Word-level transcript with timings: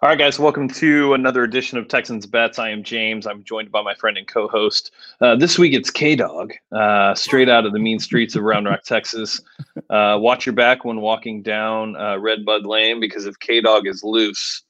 All 0.00 0.08
right, 0.08 0.16
guys, 0.16 0.38
welcome 0.38 0.68
to 0.68 1.14
another 1.14 1.42
edition 1.42 1.76
of 1.76 1.88
Texans 1.88 2.24
Bets. 2.24 2.60
I 2.60 2.70
am 2.70 2.84
James. 2.84 3.26
I'm 3.26 3.42
joined 3.42 3.72
by 3.72 3.82
my 3.82 3.94
friend 3.94 4.16
and 4.16 4.28
co 4.28 4.46
host. 4.46 4.92
Uh, 5.20 5.34
this 5.34 5.58
week 5.58 5.74
it's 5.74 5.90
K 5.90 6.14
Dog, 6.14 6.52
uh, 6.70 7.16
straight 7.16 7.48
out 7.48 7.66
of 7.66 7.72
the 7.72 7.80
mean 7.80 7.98
streets 7.98 8.36
of 8.36 8.44
Round 8.44 8.66
Rock, 8.66 8.84
Texas. 8.84 9.40
Uh, 9.90 10.18
watch 10.20 10.44
your 10.44 10.54
back 10.54 10.84
when 10.84 11.00
walking 11.00 11.40
down 11.40 11.96
uh, 11.96 12.18
Red 12.18 12.44
Bud 12.44 12.66
Lane 12.66 13.00
because 13.00 13.24
if 13.24 13.38
K 13.38 13.62
Dog 13.62 13.86
is 13.86 14.04
loose, 14.04 14.62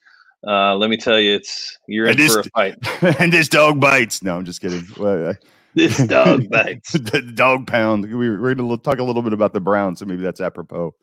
uh, 0.47 0.77
let 0.77 0.91
me 0.91 0.97
tell 0.97 1.19
you, 1.19 1.35
it's 1.35 1.77
you're 1.89 2.07
in 2.07 2.17
for 2.17 2.41
a 2.41 2.45
fight. 2.45 2.77
and 3.19 3.33
this 3.33 3.49
dog 3.49 3.81
bites. 3.81 4.23
No, 4.23 4.37
I'm 4.37 4.45
just 4.45 4.61
kidding. 4.61 4.87
this 5.75 5.97
dog 6.07 6.49
bites. 6.51 6.93
the 6.93 7.21
dog 7.35 7.67
pound. 7.67 8.05
We, 8.05 8.31
we're 8.31 8.55
going 8.55 8.69
to 8.69 8.77
talk 8.77 9.01
a 9.01 9.03
little 9.03 9.23
bit 9.23 9.33
about 9.33 9.55
the 9.55 9.61
Browns, 9.61 9.99
so 9.99 10.05
maybe 10.05 10.23
that's 10.23 10.41
apropos. 10.41 10.95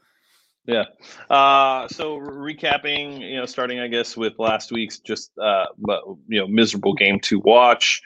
Yeah. 0.65 0.85
Uh, 1.29 1.87
so 1.87 2.17
recapping, 2.17 3.19
you 3.19 3.37
know, 3.37 3.45
starting 3.45 3.79
I 3.79 3.87
guess 3.87 4.17
with 4.17 4.39
last 4.39 4.71
week's 4.71 4.99
just 4.99 5.31
uh, 5.37 5.65
you 6.27 6.39
know 6.39 6.47
miserable 6.47 6.93
game 6.93 7.19
to 7.21 7.39
watch. 7.39 8.01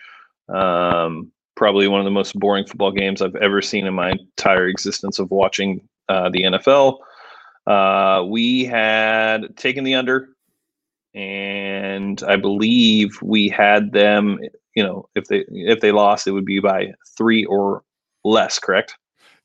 Um, 0.50 1.32
probably 1.56 1.88
one 1.88 2.00
of 2.00 2.06
the 2.06 2.12
most 2.12 2.38
boring 2.40 2.66
football 2.66 2.92
games 2.92 3.22
I've 3.22 3.36
ever 3.36 3.62
seen 3.62 3.86
in 3.86 3.94
my 3.94 4.12
entire 4.12 4.68
existence 4.68 5.20
of 5.20 5.30
watching 5.32 5.88
uh, 6.08 6.30
the 6.30 6.44
NFL. 6.44 7.00
Uh, 7.68 8.24
we 8.24 8.66
had 8.66 9.56
taken 9.58 9.84
the 9.84 9.96
under, 9.96 10.30
and 11.14 12.22
I 12.24 12.36
believe 12.36 13.22
we 13.22 13.48
had 13.48 13.92
them. 13.92 14.40
You 14.76 14.84
know, 14.84 15.10
if 15.16 15.26
they 15.26 15.46
if 15.50 15.80
they 15.80 15.92
lost, 15.92 16.28
it 16.28 16.32
would 16.32 16.46
be 16.46 16.60
by 16.60 16.94
three 17.18 17.46
or 17.46 17.84
less. 18.24 18.60
Correct? 18.60 18.96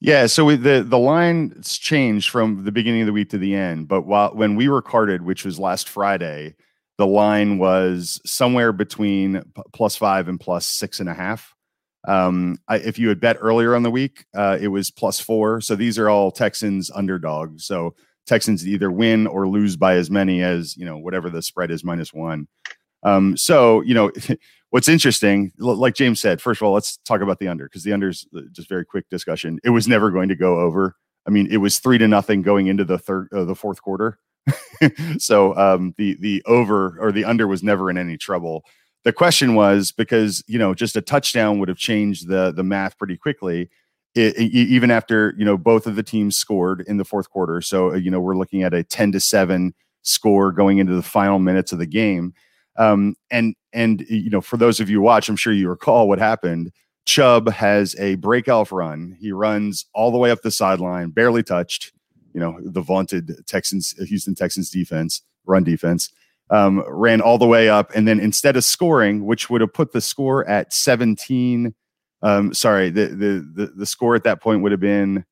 Yeah, 0.04 0.26
so 0.26 0.44
we, 0.44 0.56
the 0.56 0.84
the 0.86 0.98
line's 0.98 1.78
changed 1.78 2.28
from 2.28 2.64
the 2.64 2.72
beginning 2.72 3.00
of 3.00 3.06
the 3.06 3.12
week 3.14 3.30
to 3.30 3.38
the 3.38 3.54
end. 3.54 3.88
But 3.88 4.02
while 4.02 4.34
when 4.34 4.54
we 4.54 4.68
were 4.68 4.82
carded, 4.82 5.22
which 5.22 5.46
was 5.46 5.58
last 5.58 5.88
Friday, 5.88 6.56
the 6.98 7.06
line 7.06 7.56
was 7.56 8.20
somewhere 8.27 8.74
between 8.74 9.42
plus 9.72 9.96
five 9.96 10.28
and 10.28 10.38
plus 10.38 10.66
six 10.66 11.00
and 11.00 11.08
a 11.08 11.14
half. 11.14 11.55
Um, 12.06 12.58
I, 12.69 12.77
if 12.80 12.98
you 12.98 13.08
had 13.08 13.19
bet 13.19 13.38
earlier 13.41 13.74
on 13.74 13.83
the 13.83 13.91
week, 13.91 14.27
uh, 14.34 14.58
it 14.61 14.69
was 14.69 14.91
plus 14.91 15.20
four. 15.20 15.62
So 15.62 15.74
these 15.74 15.98
are 15.98 16.11
all 16.11 16.30
Texans 16.30 16.91
underdogs. 16.91 17.64
So 17.64 17.94
Texans 18.27 18.68
either 18.68 18.91
win 18.91 19.27
or 19.27 19.48
lose 19.48 19.74
by 19.74 19.94
as 19.94 20.11
many 20.11 20.42
as 20.42 20.77
you 20.77 20.84
know 20.84 20.98
whatever 20.98 21.30
the 21.30 21.41
spread 21.41 21.70
is 21.70 21.83
minus 21.83 22.12
one. 22.12 22.46
Um, 23.05 23.39
so 23.39 23.80
you 23.80 23.94
know 23.94 24.11
what's 24.75 24.89
interesting, 24.89 25.53
like 25.56 25.94
James 25.94 26.19
said, 26.19 26.42
first 26.42 26.61
of 26.61 26.67
all, 26.67 26.72
let's 26.72 26.97
talk 27.05 27.20
about 27.20 27.39
the 27.39 27.47
under 27.47 27.67
because 27.67 27.84
the 27.84 27.92
under's 27.92 28.27
uh, 28.36 28.41
just 28.50 28.69
very 28.69 28.84
quick 28.84 29.08
discussion. 29.08 29.61
It 29.62 29.70
was 29.70 29.86
never 29.86 30.11
going 30.11 30.28
to 30.30 30.34
go 30.34 30.58
over. 30.58 30.97
I 31.28 31.30
mean, 31.30 31.47
it 31.48 31.58
was 31.58 31.78
three 31.78 31.97
to 31.97 32.08
nothing 32.08 32.42
going 32.42 32.67
into 32.67 32.84
the 32.84 32.98
third, 32.98 33.28
uh, 33.33 33.45
the 33.45 33.55
fourth 33.55 33.80
quarter. 33.80 34.19
so 35.19 35.56
um, 35.56 35.95
the 35.97 36.17
the 36.19 36.42
over 36.47 36.98
or 36.98 37.12
the 37.12 37.25
under 37.25 37.47
was 37.47 37.62
never 37.62 37.89
in 37.89 37.97
any 37.97 38.19
trouble. 38.19 38.64
The 39.05 39.12
question 39.12 39.55
was 39.55 39.92
because 39.92 40.42
you 40.48 40.58
know 40.58 40.75
just 40.75 40.97
a 40.97 41.00
touchdown 41.00 41.61
would 41.61 41.69
have 41.69 41.78
changed 41.78 42.27
the 42.27 42.50
the 42.50 42.64
math 42.64 42.98
pretty 42.98 43.17
quickly. 43.17 43.70
It, 44.17 44.36
it, 44.36 44.52
even 44.52 44.91
after 44.91 45.36
you 45.39 45.45
know 45.45 45.56
both 45.56 45.86
of 45.86 45.95
the 45.95 46.02
teams 46.02 46.36
scored 46.36 46.83
in 46.89 46.97
the 46.97 47.05
fourth 47.05 47.30
quarter, 47.30 47.61
so 47.61 47.92
uh, 47.92 47.95
you 47.95 48.11
know 48.11 48.19
we're 48.19 48.36
looking 48.36 48.64
at 48.64 48.75
a 48.75 48.83
ten 48.83 49.12
to 49.12 49.20
seven 49.20 49.72
score 50.02 50.50
going 50.50 50.78
into 50.78 50.97
the 50.97 51.02
final 51.02 51.39
minutes 51.39 51.70
of 51.70 51.78
the 51.78 51.86
game. 51.86 52.34
Um, 52.77 53.17
and 53.30 53.55
and 53.72 54.03
you 54.08 54.30
know, 54.30 54.41
for 54.41 54.56
those 54.56 54.80
of 54.80 54.91
you 54.91 55.00
watch, 55.00 55.28
I'm 55.28 55.36
sure 55.36 55.53
you 55.53 55.69
recall 55.69 56.08
what 56.08 56.19
happened. 56.19 56.72
Chubb 57.05 57.50
has 57.50 57.94
a 57.98 58.14
breakout 58.17 58.72
run. 58.72 59.17
He 59.20 59.33
runs 59.33 59.86
all 59.94 60.11
the 60.11 60.19
way 60.19 60.30
up 60.30 60.42
the 60.42 60.50
sideline, 60.50 61.11
barely 61.11 61.42
touched. 61.42 61.92
You 62.33 62.41
know, 62.41 62.58
the 62.62 62.80
vaunted 62.80 63.47
Texans, 63.47 63.92
Houston 64.08 64.34
Texans 64.34 64.70
defense, 64.70 65.22
run 65.45 65.62
defense, 65.62 66.11
um, 66.50 66.83
ran 66.89 67.20
all 67.20 67.39
the 67.39 67.47
way 67.47 67.69
up, 67.69 67.92
and 67.95 68.08
then 68.08 68.19
instead 68.19 68.56
of 68.56 68.64
scoring, 68.64 69.25
which 69.25 69.50
would 69.50 69.61
have 69.61 69.72
put 69.72 69.92
the 69.92 70.00
score 70.00 70.48
at 70.48 70.72
17. 70.72 71.75
Um, 72.22 72.55
sorry, 72.55 72.89
the, 72.89 73.08
the 73.08 73.52
the 73.55 73.72
the 73.77 73.86
score 73.86 74.14
at 74.17 74.24
that 74.24 74.41
point 74.41 74.62
would 74.62 74.73
have 74.73 74.80
been 74.80 75.27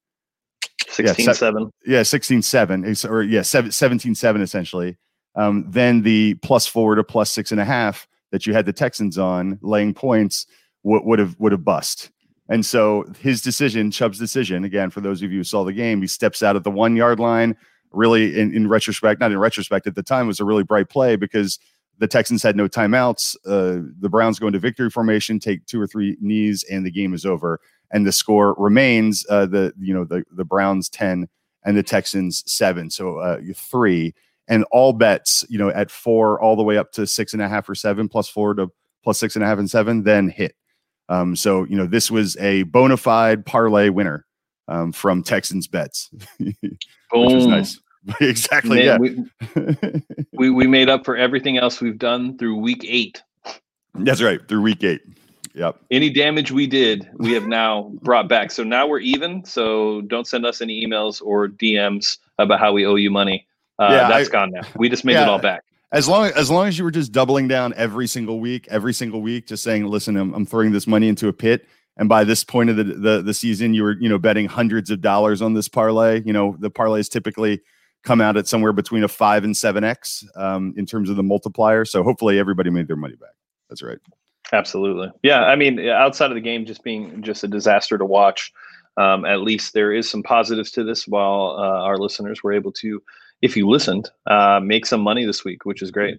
16 0.89 1.27
yeah, 1.27 1.33
7. 1.33 1.71
Yeah, 1.87 2.03
16 2.03 2.43
7. 2.43 2.95
Or 3.09 3.23
yeah, 3.23 3.43
17 3.43 4.15
7 4.15 4.43
essentially 4.43 4.99
um, 5.35 5.65
then 5.69 6.03
the 6.03 6.35
plus 6.35 6.67
four 6.67 6.95
to 6.95 7.05
plus 7.05 7.31
six 7.31 7.53
and 7.53 7.61
a 7.61 7.65
half 7.65 8.07
that 8.31 8.47
you 8.47 8.55
had 8.55 8.67
the 8.67 8.73
Texans 8.73 9.19
on 9.19 9.59
laying 9.63 9.95
points 9.95 10.47
would 10.83 11.19
have 11.19 11.39
would 11.39 11.53
have 11.53 11.65
bust. 11.65 12.11
And 12.49 12.67
so 12.67 13.05
his 13.21 13.41
decision, 13.41 13.91
Chubb's 13.91 14.19
decision, 14.19 14.65
again, 14.65 14.91
for 14.91 15.01
those 15.01 15.23
of 15.23 15.31
you 15.31 15.39
who 15.39 15.45
saw 15.45 15.65
the 15.65 15.73
game, 15.73 16.01
he 16.01 16.07
steps 16.07 16.43
out 16.43 16.57
at 16.57 16.65
the 16.65 16.71
one 16.71 16.97
yard 16.97 17.21
line. 17.21 17.57
Really, 17.93 18.39
in, 18.39 18.55
in 18.55 18.69
retrospect, 18.69 19.21
not 19.21 19.33
in 19.33 19.39
retrospect, 19.39 19.87
at 19.87 19.95
the 19.95 20.03
time 20.03 20.27
was 20.27 20.41
a 20.41 20.45
really 20.45 20.63
bright 20.63 20.89
play 20.89 21.15
because 21.15 21.59
the 21.99 22.09
Texans 22.09 22.43
had 22.43 22.57
no 22.57 22.67
timeouts. 22.67 23.37
Uh, 23.47 23.87
the 24.01 24.09
Browns 24.09 24.39
go 24.39 24.47
into 24.47 24.59
victory 24.59 24.89
formation, 24.89 25.39
take 25.39 25.67
two 25.67 25.81
or 25.81 25.87
three 25.87 26.17
knees, 26.19 26.65
and 26.71 26.87
the 26.87 26.91
game 26.91 27.13
is 27.13 27.27
over. 27.27 27.61
And 27.91 28.07
the 28.07 28.13
score 28.13 28.55
remains 28.57 29.27
uh, 29.29 29.45
the 29.45 29.75
you 29.79 29.93
know 29.93 30.05
the 30.05 30.25
the 30.33 30.45
Browns 30.45 30.89
ten 30.89 31.29
and 31.65 31.77
the 31.77 31.83
Texans 31.83 32.43
seven, 32.47 32.91
so 32.91 33.19
uh, 33.19 33.39
three 33.55 34.15
and 34.49 34.65
all 34.71 34.93
bets, 34.93 35.45
you 35.49 35.59
know, 35.59 35.71
at 35.71 35.91
four 35.91 36.41
all 36.41 36.57
the 36.57 36.63
way 36.63 36.77
up 36.77 36.93
to 36.93 37.07
six 37.07 37.33
and 37.33 37.43
a 37.43 37.49
half 37.49 37.69
or 37.69 37.75
seven, 37.75 38.09
plus 38.09 38.29
four 38.29 38.55
to 38.55 38.69
plus 39.05 39.19
six 39.19 39.37
and 39.37 39.45
a 39.45 39.47
half 39.47 39.59
and 39.59 39.71
seven, 39.71 40.03
then 40.03 40.29
hit. 40.29 40.55
Um, 41.09 41.37
so 41.37 41.65
you 41.65 41.77
know, 41.77 41.87
this 41.87 42.11
was 42.11 42.37
a 42.39 42.63
bona 42.65 42.97
fide 42.97 43.45
parlay 43.45 43.89
winner 43.89 44.27
um, 44.69 44.93
from 44.93 45.23
Texans 45.23 45.67
bets, 45.67 46.11
which 46.39 46.57
was 47.13 47.47
nice. 47.47 47.81
exactly. 48.21 48.85
Man, 48.85 48.85
yeah. 48.85 48.99
we, 48.99 50.03
we 50.33 50.51
we 50.51 50.67
made 50.67 50.89
up 50.89 51.05
for 51.05 51.17
everything 51.17 51.59
else 51.59 51.81
we've 51.81 51.99
done 51.99 52.37
through 52.39 52.57
week 52.57 52.85
eight. 52.87 53.23
That's 53.95 54.23
right, 54.23 54.41
through 54.49 54.63
week 54.63 54.83
eight. 54.83 55.03
Yep. 55.55 55.77
Any 55.91 56.09
damage 56.09 56.51
we 56.51 56.67
did, 56.67 57.11
we 57.17 57.33
have 57.33 57.47
now 57.47 57.93
brought 58.01 58.27
back. 58.27 58.51
So 58.51 58.65
now 58.65 58.87
we're 58.87 59.01
even. 59.01 59.45
So 59.45 60.01
don't 60.03 60.27
send 60.27 60.47
us 60.47 60.63
any 60.63 60.85
emails 60.85 61.21
or 61.23 61.49
DMs 61.49 62.17
about 62.39 62.59
how 62.59 62.73
we 62.73 62.87
owe 62.87 62.95
you 62.95 63.11
money. 63.11 63.47
Uh, 63.79 63.89
yeah, 63.91 64.09
that's 64.09 64.29
I, 64.29 64.33
gone 64.33 64.51
now. 64.53 64.63
We 64.77 64.89
just 64.89 65.05
made 65.05 65.15
yeah, 65.15 65.23
it 65.23 65.29
all 65.29 65.39
back. 65.39 65.65
As 65.93 66.09
long 66.09 66.31
as 66.37 66.51
long 66.51 66.69
as 66.69 66.79
you 66.79 66.85
were 66.85 66.91
just 66.91 67.13
doubling 67.13 67.49
down 67.49 67.75
every 67.77 68.07
single 68.07 68.41
week, 68.41 68.67
every 68.71 68.95
single 68.95 69.21
week, 69.21 69.47
just 69.47 69.63
saying, 69.63 69.87
"Listen, 69.87 70.17
I'm, 70.17 70.33
I'm 70.35 70.47
throwing 70.47 70.73
this 70.73 70.87
money 70.87 71.09
into 71.09 71.29
a 71.29 71.33
pit." 71.33 71.67
And 71.99 72.09
by 72.09 72.25
this 72.25 72.45
point 72.45 72.71
of 72.71 72.77
the, 72.77 72.85
the 72.85 73.23
the 73.23 73.35
season, 73.35 73.75
you 73.75 73.83
were 73.83 73.97
you 74.01 74.09
know 74.09 74.19
betting 74.19 74.47
hundreds 74.47 74.91
of 74.91 75.01
dollars 75.01 75.43
on 75.43 75.55
this 75.55 75.69
parlay. 75.69 76.23
You 76.25 76.33
know 76.33 76.57
the 76.59 76.71
parlays 76.71 77.11
typically 77.11 77.61
come 78.03 78.21
out 78.21 78.37
at 78.37 78.49
somewhere 78.49 78.73
between 78.73 79.05
a 79.05 79.09
five 79.09 79.45
and 79.45 79.57
seven 79.57 79.85
x 79.85 80.25
um, 80.37 80.75
in 80.77 80.87
terms 80.87 81.11
of 81.11 81.17
the 81.17 81.23
multiplier. 81.23 81.85
So 81.85 82.03
hopefully 82.03 82.39
everybody 82.39 82.71
made 82.71 82.89
their 82.89 82.97
money 82.97 83.15
back. 83.15 83.35
That's 83.69 83.83
right. 83.83 83.99
Absolutely. 84.53 85.09
Yeah. 85.23 85.45
I 85.45 85.57
mean, 85.57 85.81
outside 85.89 86.31
of 86.31 86.35
the 86.35 86.41
game 86.41 86.67
just 86.67 86.83
being 86.83 87.23
just 87.23 87.45
a 87.45 87.49
disaster 87.49 87.97
to 87.97 88.05
watch, 88.05 88.53
um, 88.97 89.25
at 89.25 89.41
least 89.41 89.73
there 89.73 89.93
is 89.93 90.11
some 90.11 90.23
positives 90.23 90.71
to 90.73 90.85
this. 90.85 91.07
While 91.07 91.57
uh, 91.59 91.85
our 91.85 91.97
listeners 91.97 92.43
were 92.43 92.53
able 92.53 92.73
to 92.73 93.03
if 93.43 93.57
you 93.57 93.69
listened, 93.69 94.11
uh, 94.27 94.61
make 94.63 94.87
some 94.87 95.01
money 95.01 95.27
this 95.27 95.45
week, 95.45 95.65
which 95.65 95.83
is 95.83 95.91
great. 95.91 96.19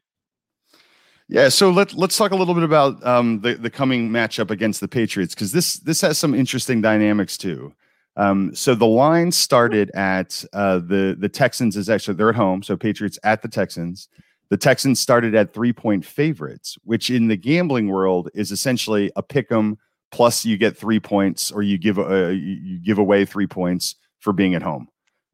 Yeah, 1.30 1.50
so 1.50 1.70
let 1.70 1.94
let's 1.94 2.18
talk 2.18 2.32
a 2.32 2.36
little 2.36 2.54
bit 2.54 2.64
about 2.64 3.04
um, 3.06 3.40
the 3.40 3.56
the 3.56 3.70
coming 3.70 4.10
matchup 4.10 4.52
against 4.52 4.82
the 4.82 4.88
Patriots 4.88 5.34
because 5.34 5.54
this 5.54 5.80
this 5.80 6.02
has 6.02 6.18
some 6.18 6.36
interesting 6.36 6.82
dynamics 6.82 7.38
too. 7.38 7.74
Um, 8.16 8.54
so 8.54 8.76
the 8.76 8.86
line 8.86 9.32
started 9.32 9.90
at 9.92 10.44
uh, 10.54 10.80
the 10.80 11.16
the 11.18 11.30
Texans 11.30 11.78
is 11.78 11.90
actually 11.90 12.16
they're 12.16 12.30
at 12.30 12.36
home, 12.36 12.62
so 12.62 12.76
Patriots 12.76 13.18
at 13.24 13.42
the 13.42 13.48
Texans. 13.48 14.10
The 14.50 14.58
Texans 14.58 15.00
started 15.00 15.34
at 15.34 15.54
three 15.54 15.74
point 15.74 16.06
favorites, 16.06 16.78
which 16.84 17.10
in 17.10 17.30
the 17.30 17.38
gambling 17.38 17.88
world 17.88 18.30
is 18.36 18.52
essentially 18.52 19.10
a 19.16 19.24
pick 19.24 19.52
'em 19.52 19.78
plus 20.12 20.46
you 20.46 20.58
get 20.58 20.78
three 20.78 21.00
points 21.00 21.52
or 21.52 21.64
you 21.64 21.78
give 21.78 21.98
uh, 21.98 22.28
you 22.28 22.80
give 22.80 23.00
away 23.00 23.26
three 23.26 23.48
points 23.48 23.96
for 24.20 24.34
being 24.34 24.54
at 24.54 24.62
home. 24.62 24.88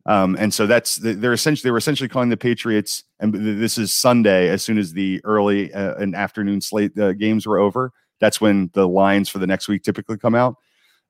Um, 0.06 0.36
and 0.40 0.54
so 0.54 0.66
that's 0.66 0.96
they're 0.96 1.34
essentially 1.34 1.68
they 1.68 1.72
were 1.72 1.78
essentially 1.78 2.10
calling 2.10 2.30
the 2.30 2.38
Patriots, 2.38 3.04
and 3.20 3.34
this 3.34 3.78
is 3.78 3.94
Sunday. 3.94 4.50
As 4.50 4.64
soon 4.64 4.78
as 4.78 4.94
the 4.94 5.22
early 5.24 5.74
uh, 5.74 5.96
and 5.96 6.16
afternoon 6.16 6.62
slate 6.62 6.98
uh, 6.98 7.14
games 7.14 7.46
were 7.46 7.60
over, 7.60 7.92
that's 8.20 8.40
when 8.40 8.70
the 8.74 8.88
lines 8.88 9.30
for 9.30 9.40
the 9.40 9.48
next 9.48 9.68
week 9.68 9.84
typically 9.84 10.18
come 10.18 10.36
out. 10.36 10.56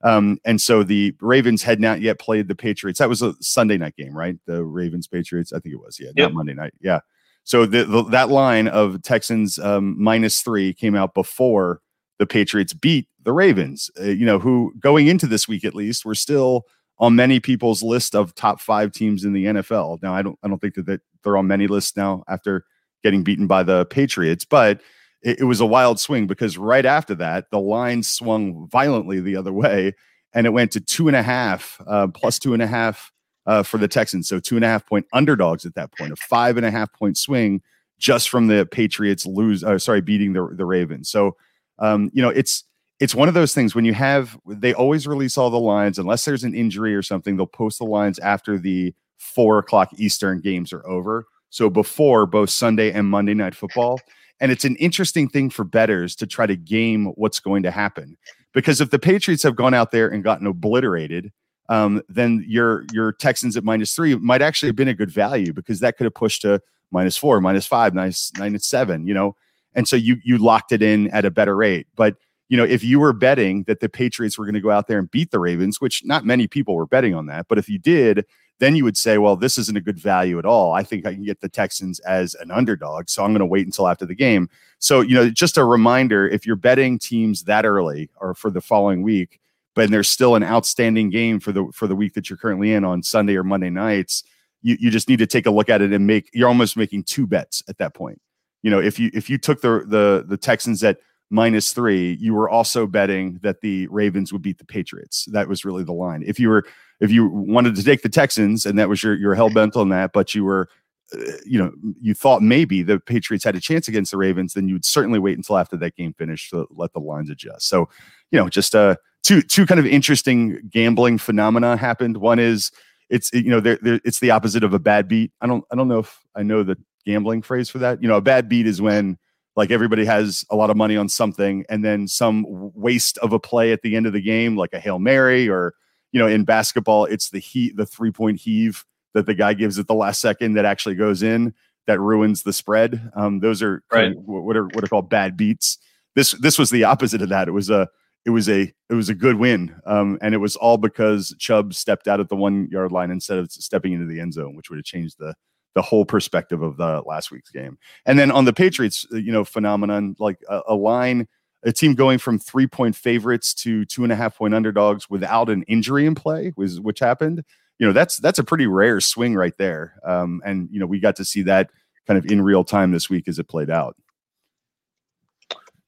Um, 0.02 0.38
and 0.44 0.60
so 0.60 0.82
the 0.82 1.14
Ravens 1.20 1.62
had 1.62 1.80
not 1.80 2.00
yet 2.00 2.18
played 2.18 2.48
the 2.48 2.54
Patriots. 2.54 2.98
That 2.98 3.08
was 3.08 3.22
a 3.22 3.34
Sunday 3.40 3.76
night 3.76 3.96
game, 3.96 4.16
right? 4.16 4.36
The 4.46 4.64
Ravens 4.64 5.06
Patriots. 5.06 5.52
I 5.52 5.60
think 5.60 5.74
it 5.74 5.80
was. 5.80 5.98
Yeah, 6.00 6.10
yep. 6.16 6.30
not 6.30 6.34
Monday 6.34 6.54
night. 6.54 6.72
Yeah. 6.80 7.00
So 7.44 7.66
the, 7.66 7.84
the, 7.84 8.04
that 8.04 8.30
line 8.30 8.68
of 8.68 9.02
Texans 9.02 9.58
um, 9.58 10.00
minus 10.02 10.40
three 10.40 10.72
came 10.72 10.94
out 10.94 11.14
before 11.14 11.80
the 12.18 12.26
Patriots 12.26 12.72
beat 12.72 13.08
the 13.22 13.32
Ravens. 13.32 13.90
Uh, 13.98 14.04
you 14.04 14.24
know, 14.24 14.38
who 14.38 14.72
going 14.80 15.06
into 15.06 15.26
this 15.26 15.48
week 15.48 15.64
at 15.64 15.74
least 15.74 16.04
were 16.04 16.14
still 16.14 16.64
on 17.00 17.16
many 17.16 17.40
people's 17.40 17.82
list 17.82 18.14
of 18.14 18.34
top 18.34 18.60
five 18.60 18.92
teams 18.92 19.24
in 19.24 19.32
the 19.32 19.46
NFL. 19.46 20.00
Now, 20.02 20.14
I 20.14 20.22
don't 20.22 20.38
I 20.42 20.48
don't 20.48 20.60
think 20.60 20.74
that 20.74 21.00
they're 21.24 21.36
on 21.36 21.48
many 21.48 21.66
lists 21.66 21.96
now 21.96 22.22
after 22.28 22.64
getting 23.02 23.24
beaten 23.24 23.46
by 23.46 23.62
the 23.62 23.86
Patriots, 23.86 24.44
but 24.44 24.80
it, 25.22 25.40
it 25.40 25.44
was 25.44 25.60
a 25.60 25.66
wild 25.66 25.98
swing 25.98 26.26
because 26.26 26.58
right 26.58 26.84
after 26.84 27.14
that, 27.16 27.50
the 27.50 27.58
line 27.58 28.02
swung 28.02 28.68
violently 28.68 29.18
the 29.18 29.36
other 29.36 29.52
way, 29.52 29.94
and 30.34 30.46
it 30.46 30.50
went 30.50 30.70
to 30.72 30.80
two 30.80 31.08
and 31.08 31.16
a 31.16 31.22
half 31.22 31.80
uh, 31.88 32.06
plus 32.08 32.38
two 32.38 32.52
and 32.52 32.62
a 32.62 32.66
half 32.66 33.10
uh, 33.46 33.62
for 33.62 33.78
the 33.78 33.88
Texans. 33.88 34.28
So 34.28 34.38
two 34.38 34.56
and 34.56 34.64
a 34.64 34.68
half 34.68 34.86
point 34.86 35.06
underdogs 35.14 35.64
at 35.64 35.74
that 35.74 35.96
point, 35.96 36.12
a 36.12 36.16
five 36.16 36.58
and 36.58 36.66
a 36.66 36.70
half 36.70 36.92
point 36.92 37.16
swing 37.16 37.62
just 37.98 38.28
from 38.28 38.46
the 38.46 38.66
Patriots 38.70 39.24
lose, 39.24 39.64
uh, 39.64 39.78
sorry, 39.78 40.02
beating 40.02 40.34
the 40.34 40.46
the 40.54 40.66
Ravens. 40.66 41.08
So, 41.08 41.36
um, 41.78 42.10
you 42.12 42.20
know, 42.20 42.28
it's 42.28 42.64
it's 43.00 43.14
one 43.14 43.28
of 43.28 43.34
those 43.34 43.54
things 43.54 43.74
when 43.74 43.86
you 43.86 43.94
have 43.94 44.38
they 44.46 44.74
always 44.74 45.06
release 45.06 45.38
all 45.38 45.50
the 45.50 45.58
lines 45.58 45.98
unless 45.98 46.24
there's 46.26 46.44
an 46.44 46.54
injury 46.54 46.94
or 46.94 47.02
something. 47.02 47.36
They'll 47.36 47.46
post 47.46 47.78
the 47.78 47.86
lines 47.86 48.18
after 48.18 48.58
the 48.58 48.94
four 49.16 49.58
o'clock 49.58 49.90
Eastern 49.96 50.40
games 50.40 50.72
are 50.72 50.86
over. 50.86 51.26
So 51.48 51.68
before 51.68 52.26
both 52.26 52.50
Sunday 52.50 52.92
and 52.92 53.08
Monday 53.08 53.34
night 53.34 53.54
football. 53.54 54.00
And 54.40 54.50
it's 54.50 54.64
an 54.64 54.76
interesting 54.76 55.28
thing 55.28 55.50
for 55.50 55.64
betters 55.64 56.16
to 56.16 56.26
try 56.26 56.46
to 56.46 56.56
game 56.56 57.06
what's 57.16 57.40
going 57.40 57.62
to 57.64 57.70
happen. 57.70 58.16
Because 58.54 58.80
if 58.80 58.90
the 58.90 58.98
Patriots 58.98 59.42
have 59.42 59.54
gone 59.54 59.74
out 59.74 59.90
there 59.90 60.08
and 60.08 60.24
gotten 60.24 60.46
obliterated, 60.46 61.30
um, 61.68 62.02
then 62.08 62.44
your 62.48 62.84
your 62.92 63.12
Texans 63.12 63.56
at 63.56 63.64
minus 63.64 63.94
three 63.94 64.16
might 64.16 64.42
actually 64.42 64.68
have 64.68 64.76
been 64.76 64.88
a 64.88 64.94
good 64.94 65.10
value 65.10 65.52
because 65.52 65.80
that 65.80 65.96
could 65.96 66.04
have 66.04 66.14
pushed 66.14 66.42
to 66.42 66.60
minus 66.90 67.16
four, 67.16 67.40
minus 67.40 67.66
five, 67.66 67.94
minus 67.94 68.32
nine 68.38 68.52
and 68.52 68.62
seven, 68.62 69.06
you 69.06 69.14
know. 69.14 69.36
And 69.74 69.86
so 69.86 69.94
you 69.94 70.16
you 70.24 70.38
locked 70.38 70.72
it 70.72 70.82
in 70.82 71.08
at 71.10 71.24
a 71.24 71.30
better 71.30 71.54
rate. 71.54 71.86
But 71.94 72.16
you 72.50 72.56
know, 72.56 72.64
if 72.64 72.82
you 72.82 72.98
were 72.98 73.12
betting 73.12 73.62
that 73.68 73.78
the 73.78 73.88
Patriots 73.88 74.36
were 74.36 74.44
going 74.44 74.54
to 74.54 74.60
go 74.60 74.72
out 74.72 74.88
there 74.88 74.98
and 74.98 75.08
beat 75.08 75.30
the 75.30 75.38
Ravens, 75.38 75.80
which 75.80 76.04
not 76.04 76.26
many 76.26 76.48
people 76.48 76.74
were 76.74 76.84
betting 76.84 77.14
on 77.14 77.26
that, 77.26 77.46
but 77.48 77.58
if 77.58 77.68
you 77.68 77.78
did, 77.78 78.26
then 78.58 78.74
you 78.74 78.82
would 78.82 78.96
say, 78.96 79.18
well, 79.18 79.36
this 79.36 79.56
isn't 79.56 79.76
a 79.76 79.80
good 79.80 79.98
value 79.98 80.36
at 80.36 80.44
all. 80.44 80.72
I 80.72 80.82
think 80.82 81.06
I 81.06 81.14
can 81.14 81.22
get 81.22 81.40
the 81.40 81.48
Texans 81.48 82.00
as 82.00 82.34
an 82.34 82.50
underdog. 82.50 83.08
So 83.08 83.24
I'm 83.24 83.30
going 83.30 83.38
to 83.38 83.46
wait 83.46 83.66
until 83.66 83.86
after 83.86 84.04
the 84.04 84.16
game. 84.16 84.50
So, 84.80 85.00
you 85.00 85.14
know, 85.14 85.30
just 85.30 85.58
a 85.58 85.64
reminder 85.64 86.28
if 86.28 86.44
you're 86.44 86.56
betting 86.56 86.98
teams 86.98 87.44
that 87.44 87.64
early 87.64 88.10
or 88.20 88.34
for 88.34 88.50
the 88.50 88.60
following 88.60 89.02
week, 89.02 89.40
but 89.76 89.88
there's 89.88 90.10
still 90.10 90.34
an 90.34 90.42
outstanding 90.42 91.08
game 91.08 91.38
for 91.38 91.52
the 91.52 91.70
for 91.72 91.86
the 91.86 91.94
week 91.94 92.14
that 92.14 92.28
you're 92.28 92.36
currently 92.36 92.72
in 92.72 92.84
on 92.84 93.04
Sunday 93.04 93.36
or 93.36 93.44
Monday 93.44 93.70
nights, 93.70 94.24
you, 94.60 94.76
you 94.80 94.90
just 94.90 95.08
need 95.08 95.20
to 95.20 95.26
take 95.26 95.46
a 95.46 95.50
look 95.52 95.68
at 95.70 95.80
it 95.80 95.92
and 95.92 96.04
make 96.04 96.28
you're 96.34 96.48
almost 96.48 96.76
making 96.76 97.04
two 97.04 97.28
bets 97.28 97.62
at 97.68 97.78
that 97.78 97.94
point. 97.94 98.20
You 98.62 98.72
know, 98.72 98.80
if 98.80 98.98
you 98.98 99.10
if 99.14 99.30
you 99.30 99.38
took 99.38 99.60
the 99.60 99.84
the 99.86 100.24
the 100.26 100.36
Texans 100.36 100.82
at 100.82 100.98
minus 101.30 101.72
three, 101.72 102.16
you 102.20 102.34
were 102.34 102.48
also 102.48 102.86
betting 102.86 103.38
that 103.42 103.60
the 103.60 103.86
Ravens 103.88 104.32
would 104.32 104.42
beat 104.42 104.58
the 104.58 104.64
Patriots. 104.64 105.26
That 105.32 105.48
was 105.48 105.64
really 105.64 105.84
the 105.84 105.92
line. 105.92 106.22
If 106.26 106.38
you 106.38 106.48
were 106.48 106.64
if 107.00 107.10
you 107.10 107.28
wanted 107.28 107.76
to 107.76 107.84
take 107.84 108.02
the 108.02 108.08
Texans 108.08 108.66
and 108.66 108.78
that 108.78 108.88
was 108.88 109.02
your 109.02 109.14
your 109.14 109.34
hell 109.34 109.50
bent 109.50 109.76
on 109.76 109.88
that, 109.90 110.12
but 110.12 110.34
you 110.34 110.44
were 110.44 110.68
uh, 111.14 111.32
you 111.46 111.58
know 111.58 111.72
you 112.00 112.14
thought 112.14 112.42
maybe 112.42 112.82
the 112.82 112.98
Patriots 112.98 113.44
had 113.44 113.54
a 113.54 113.60
chance 113.60 113.88
against 113.88 114.10
the 114.10 114.16
Ravens, 114.16 114.54
then 114.54 114.68
you 114.68 114.74
would 114.74 114.84
certainly 114.84 115.18
wait 115.18 115.36
until 115.36 115.56
after 115.56 115.76
that 115.76 115.96
game 115.96 116.12
finished 116.14 116.50
to 116.50 116.66
let 116.70 116.92
the 116.92 117.00
lines 117.00 117.30
adjust. 117.30 117.68
So 117.68 117.88
you 118.30 118.38
know 118.38 118.48
just 118.48 118.74
uh 118.74 118.96
two 119.22 119.40
two 119.40 119.66
kind 119.66 119.78
of 119.78 119.86
interesting 119.86 120.60
gambling 120.68 121.18
phenomena 121.18 121.76
happened. 121.76 122.16
One 122.16 122.38
is 122.38 122.72
it's 123.08 123.32
you 123.32 123.50
know 123.50 123.60
there 123.60 123.78
it's 123.82 124.20
the 124.20 124.32
opposite 124.32 124.64
of 124.64 124.74
a 124.74 124.78
bad 124.78 125.06
beat. 125.06 125.32
I 125.40 125.46
don't 125.46 125.64
I 125.70 125.76
don't 125.76 125.88
know 125.88 126.00
if 126.00 126.20
I 126.34 126.42
know 126.42 126.64
the 126.64 126.76
gambling 127.06 127.42
phrase 127.42 127.70
for 127.70 127.78
that. 127.78 128.02
You 128.02 128.08
know 128.08 128.16
a 128.16 128.22
bad 128.22 128.48
beat 128.48 128.66
is 128.66 128.82
when 128.82 129.16
like 129.56 129.70
everybody 129.70 130.04
has 130.04 130.44
a 130.50 130.56
lot 130.56 130.70
of 130.70 130.76
money 130.76 130.96
on 130.96 131.08
something 131.08 131.64
and 131.68 131.84
then 131.84 132.06
some 132.06 132.44
waste 132.48 133.18
of 133.18 133.32
a 133.32 133.38
play 133.38 133.72
at 133.72 133.82
the 133.82 133.96
end 133.96 134.06
of 134.06 134.12
the 134.12 134.22
game 134.22 134.56
like 134.56 134.72
a 134.72 134.80
hail 134.80 134.98
mary 134.98 135.48
or 135.48 135.74
you 136.12 136.20
know 136.20 136.26
in 136.26 136.44
basketball 136.44 137.04
it's 137.04 137.30
the 137.30 137.38
heat 137.38 137.76
the 137.76 137.86
three 137.86 138.12
point 138.12 138.40
heave 138.40 138.84
that 139.14 139.26
the 139.26 139.34
guy 139.34 139.54
gives 139.54 139.78
at 139.78 139.86
the 139.86 139.94
last 139.94 140.20
second 140.20 140.54
that 140.54 140.64
actually 140.64 140.94
goes 140.94 141.22
in 141.22 141.54
that 141.86 142.00
ruins 142.00 142.42
the 142.42 142.52
spread. 142.52 143.10
Um, 143.14 143.40
those 143.40 143.62
are 143.62 143.82
right. 143.92 144.16
what 144.16 144.56
are 144.56 144.66
what 144.66 144.84
are 144.84 144.88
called 144.88 145.10
bad 145.10 145.36
beats. 145.36 145.78
This 146.14 146.32
this 146.32 146.58
was 146.58 146.70
the 146.70 146.84
opposite 146.84 147.22
of 147.22 147.28
that. 147.30 147.48
It 147.48 147.52
was 147.52 147.70
a 147.70 147.88
it 148.24 148.30
was 148.30 148.48
a 148.48 148.72
it 148.88 148.94
was 148.94 149.08
a 149.08 149.14
good 149.14 149.36
win. 149.36 149.74
Um, 149.86 150.18
and 150.22 150.34
it 150.34 150.38
was 150.38 150.56
all 150.56 150.76
because 150.76 151.34
chubb 151.38 151.74
stepped 151.74 152.06
out 152.06 152.20
at 152.20 152.28
the 152.28 152.36
one 152.36 152.68
yard 152.70 152.92
line 152.92 153.10
instead 153.10 153.38
of 153.38 153.50
stepping 153.50 153.92
into 153.92 154.06
the 154.06 154.20
end 154.20 154.34
zone 154.34 154.54
which 154.54 154.70
would 154.70 154.78
have 154.78 154.84
changed 154.84 155.16
the 155.18 155.34
the 155.74 155.82
whole 155.82 156.04
perspective 156.04 156.62
of 156.62 156.76
the 156.76 157.02
last 157.06 157.30
week's 157.30 157.50
game. 157.50 157.78
And 158.06 158.18
then 158.18 158.30
on 158.30 158.44
the 158.44 158.52
Patriots, 158.52 159.06
uh, 159.12 159.16
you 159.16 159.32
know, 159.32 159.44
phenomenon 159.44 160.16
like 160.18 160.38
a, 160.48 160.62
a 160.68 160.74
line, 160.74 161.28
a 161.62 161.72
team 161.72 161.94
going 161.94 162.18
from 162.18 162.38
three 162.38 162.66
point 162.66 162.96
favorites 162.96 163.54
to 163.54 163.84
two 163.84 164.02
and 164.02 164.12
a 164.12 164.16
half 164.16 164.36
point 164.36 164.54
underdogs 164.54 165.08
without 165.08 165.48
an 165.48 165.62
injury 165.64 166.06
in 166.06 166.14
play, 166.14 166.52
was 166.56 166.80
which 166.80 166.98
happened. 166.98 167.44
You 167.78 167.86
know, 167.86 167.92
that's 167.92 168.18
that's 168.18 168.38
a 168.38 168.44
pretty 168.44 168.66
rare 168.66 169.00
swing 169.00 169.34
right 169.34 169.56
there. 169.58 169.94
Um, 170.04 170.42
and 170.44 170.68
you 170.70 170.80
know, 170.80 170.86
we 170.86 171.00
got 171.00 171.16
to 171.16 171.24
see 171.24 171.42
that 171.42 171.70
kind 172.06 172.18
of 172.18 172.30
in 172.30 172.42
real 172.42 172.64
time 172.64 172.92
this 172.92 173.08
week 173.08 173.28
as 173.28 173.38
it 173.38 173.48
played 173.48 173.70
out. 173.70 173.96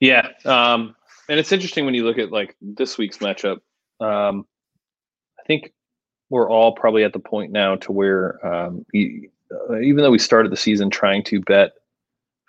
Yeah, 0.00 0.28
um, 0.44 0.96
and 1.28 1.38
it's 1.38 1.52
interesting 1.52 1.84
when 1.84 1.94
you 1.94 2.04
look 2.04 2.18
at 2.18 2.32
like 2.32 2.56
this 2.60 2.98
week's 2.98 3.18
matchup. 3.18 3.58
Um, 4.00 4.46
I 5.38 5.42
think 5.46 5.72
we're 6.28 6.50
all 6.50 6.72
probably 6.72 7.04
at 7.04 7.12
the 7.12 7.18
point 7.18 7.52
now 7.52 7.76
to 7.76 7.92
where 7.92 8.44
um, 8.46 8.84
you, 8.92 9.28
even 9.82 9.98
though 9.98 10.10
we 10.10 10.18
started 10.18 10.52
the 10.52 10.56
season 10.56 10.90
trying 10.90 11.22
to 11.24 11.40
bet 11.40 11.72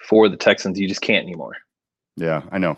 for 0.08 0.30
the 0.30 0.38
Texans, 0.38 0.80
you 0.80 0.88
just 0.88 1.02
can't 1.02 1.24
anymore. 1.24 1.54
Yeah, 2.16 2.44
I 2.52 2.58
know, 2.58 2.78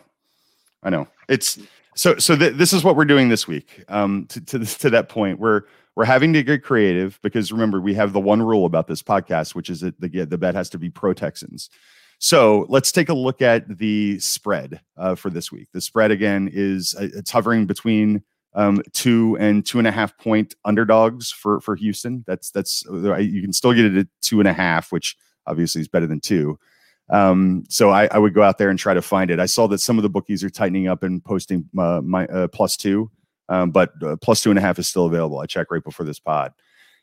I 0.84 0.90
know. 0.90 1.08
It's 1.28 1.60
so 1.96 2.18
so. 2.18 2.36
Th- 2.36 2.54
this 2.54 2.74
is 2.74 2.84
what 2.84 2.96
we're 2.96 3.06
doing 3.06 3.30
this 3.30 3.48
week. 3.48 3.84
Um, 3.90 4.26
to 4.28 4.42
to, 4.42 4.60
this, 4.60 4.78
to 4.80 4.90
that 4.92 5.10
point, 5.10 5.40
we're 5.40 5.64
we're 5.96 6.06
having 6.06 6.34
to 6.34 6.44
get 6.44 6.64
creative 6.64 7.20
because 7.22 7.52
remember 7.52 7.82
we 7.82 7.94
have 7.94 8.14
the 8.14 8.20
one 8.20 8.42
rule 8.42 8.66
about 8.66 8.88
this 8.88 9.02
podcast, 9.02 9.56
which 9.56 9.70
is 9.70 9.82
that 9.82 10.00
the 10.00 10.26
the 10.26 10.38
bet 10.38 10.56
has 10.56 10.70
to 10.70 10.78
be 10.78 10.90
pro 10.90 11.14
Texans. 11.14 11.70
So 12.20 12.66
let's 12.70 12.92
take 12.92 13.10
a 13.10 13.14
look 13.14 13.42
at 13.42 13.78
the 13.78 14.20
spread 14.20 14.82
uh, 14.98 15.16
for 15.16 15.30
this 15.30 15.52
week. 15.52 15.70
The 15.74 15.82
spread 15.82 16.12
again 16.12 16.50
is 16.52 16.96
uh, 16.98 17.08
it's 17.14 17.32
hovering 17.32 17.66
between 17.66 18.24
um, 18.56 18.82
two 18.94 19.38
and 19.40 19.66
two 19.66 19.78
and 19.78 19.88
a 19.88 19.92
half 19.92 20.18
point 20.18 20.56
underdogs 20.66 21.32
for 21.32 21.60
for 21.62 21.76
Houston. 21.76 22.24
That's 22.26 22.52
that's 22.52 22.84
you 22.90 23.42
can 23.42 23.54
still 23.54 23.74
get 23.74 23.86
it 23.86 23.98
at 23.98 24.08
two 24.22 24.40
and 24.40 24.48
a 24.48 24.54
half, 24.54 24.92
which 24.92 25.16
obviously 25.46 25.82
is 25.82 25.88
better 25.88 26.08
than 26.08 26.20
two. 26.22 26.58
Um, 27.10 27.66
so 27.70 27.92
I, 27.92 28.08
I, 28.08 28.18
would 28.18 28.34
go 28.34 28.42
out 28.42 28.58
there 28.58 28.72
and 28.72 28.80
try 28.80 28.96
to 28.96 29.02
find 29.02 29.30
it. 29.30 29.40
I 29.40 29.46
saw 29.46 29.68
that 29.68 29.78
some 29.78 30.00
of 30.00 30.02
the 30.02 30.10
bookies 30.10 30.44
are 30.44 30.50
tightening 30.50 30.88
up 30.88 31.04
and 31.04 31.24
posting 31.24 31.70
uh, 31.78 32.02
my 32.04 32.26
uh, 32.26 32.48
plus 32.48 32.76
two, 32.76 33.12
um, 33.48 33.70
but 33.70 33.92
uh, 34.02 34.16
plus 34.16 34.42
two 34.42 34.50
and 34.50 34.58
a 34.58 34.62
half 34.62 34.80
is 34.80 34.88
still 34.88 35.06
available. 35.06 35.38
I 35.38 35.46
checked 35.46 35.70
right 35.70 35.84
before 35.84 36.04
this 36.04 36.18
pod. 36.18 36.52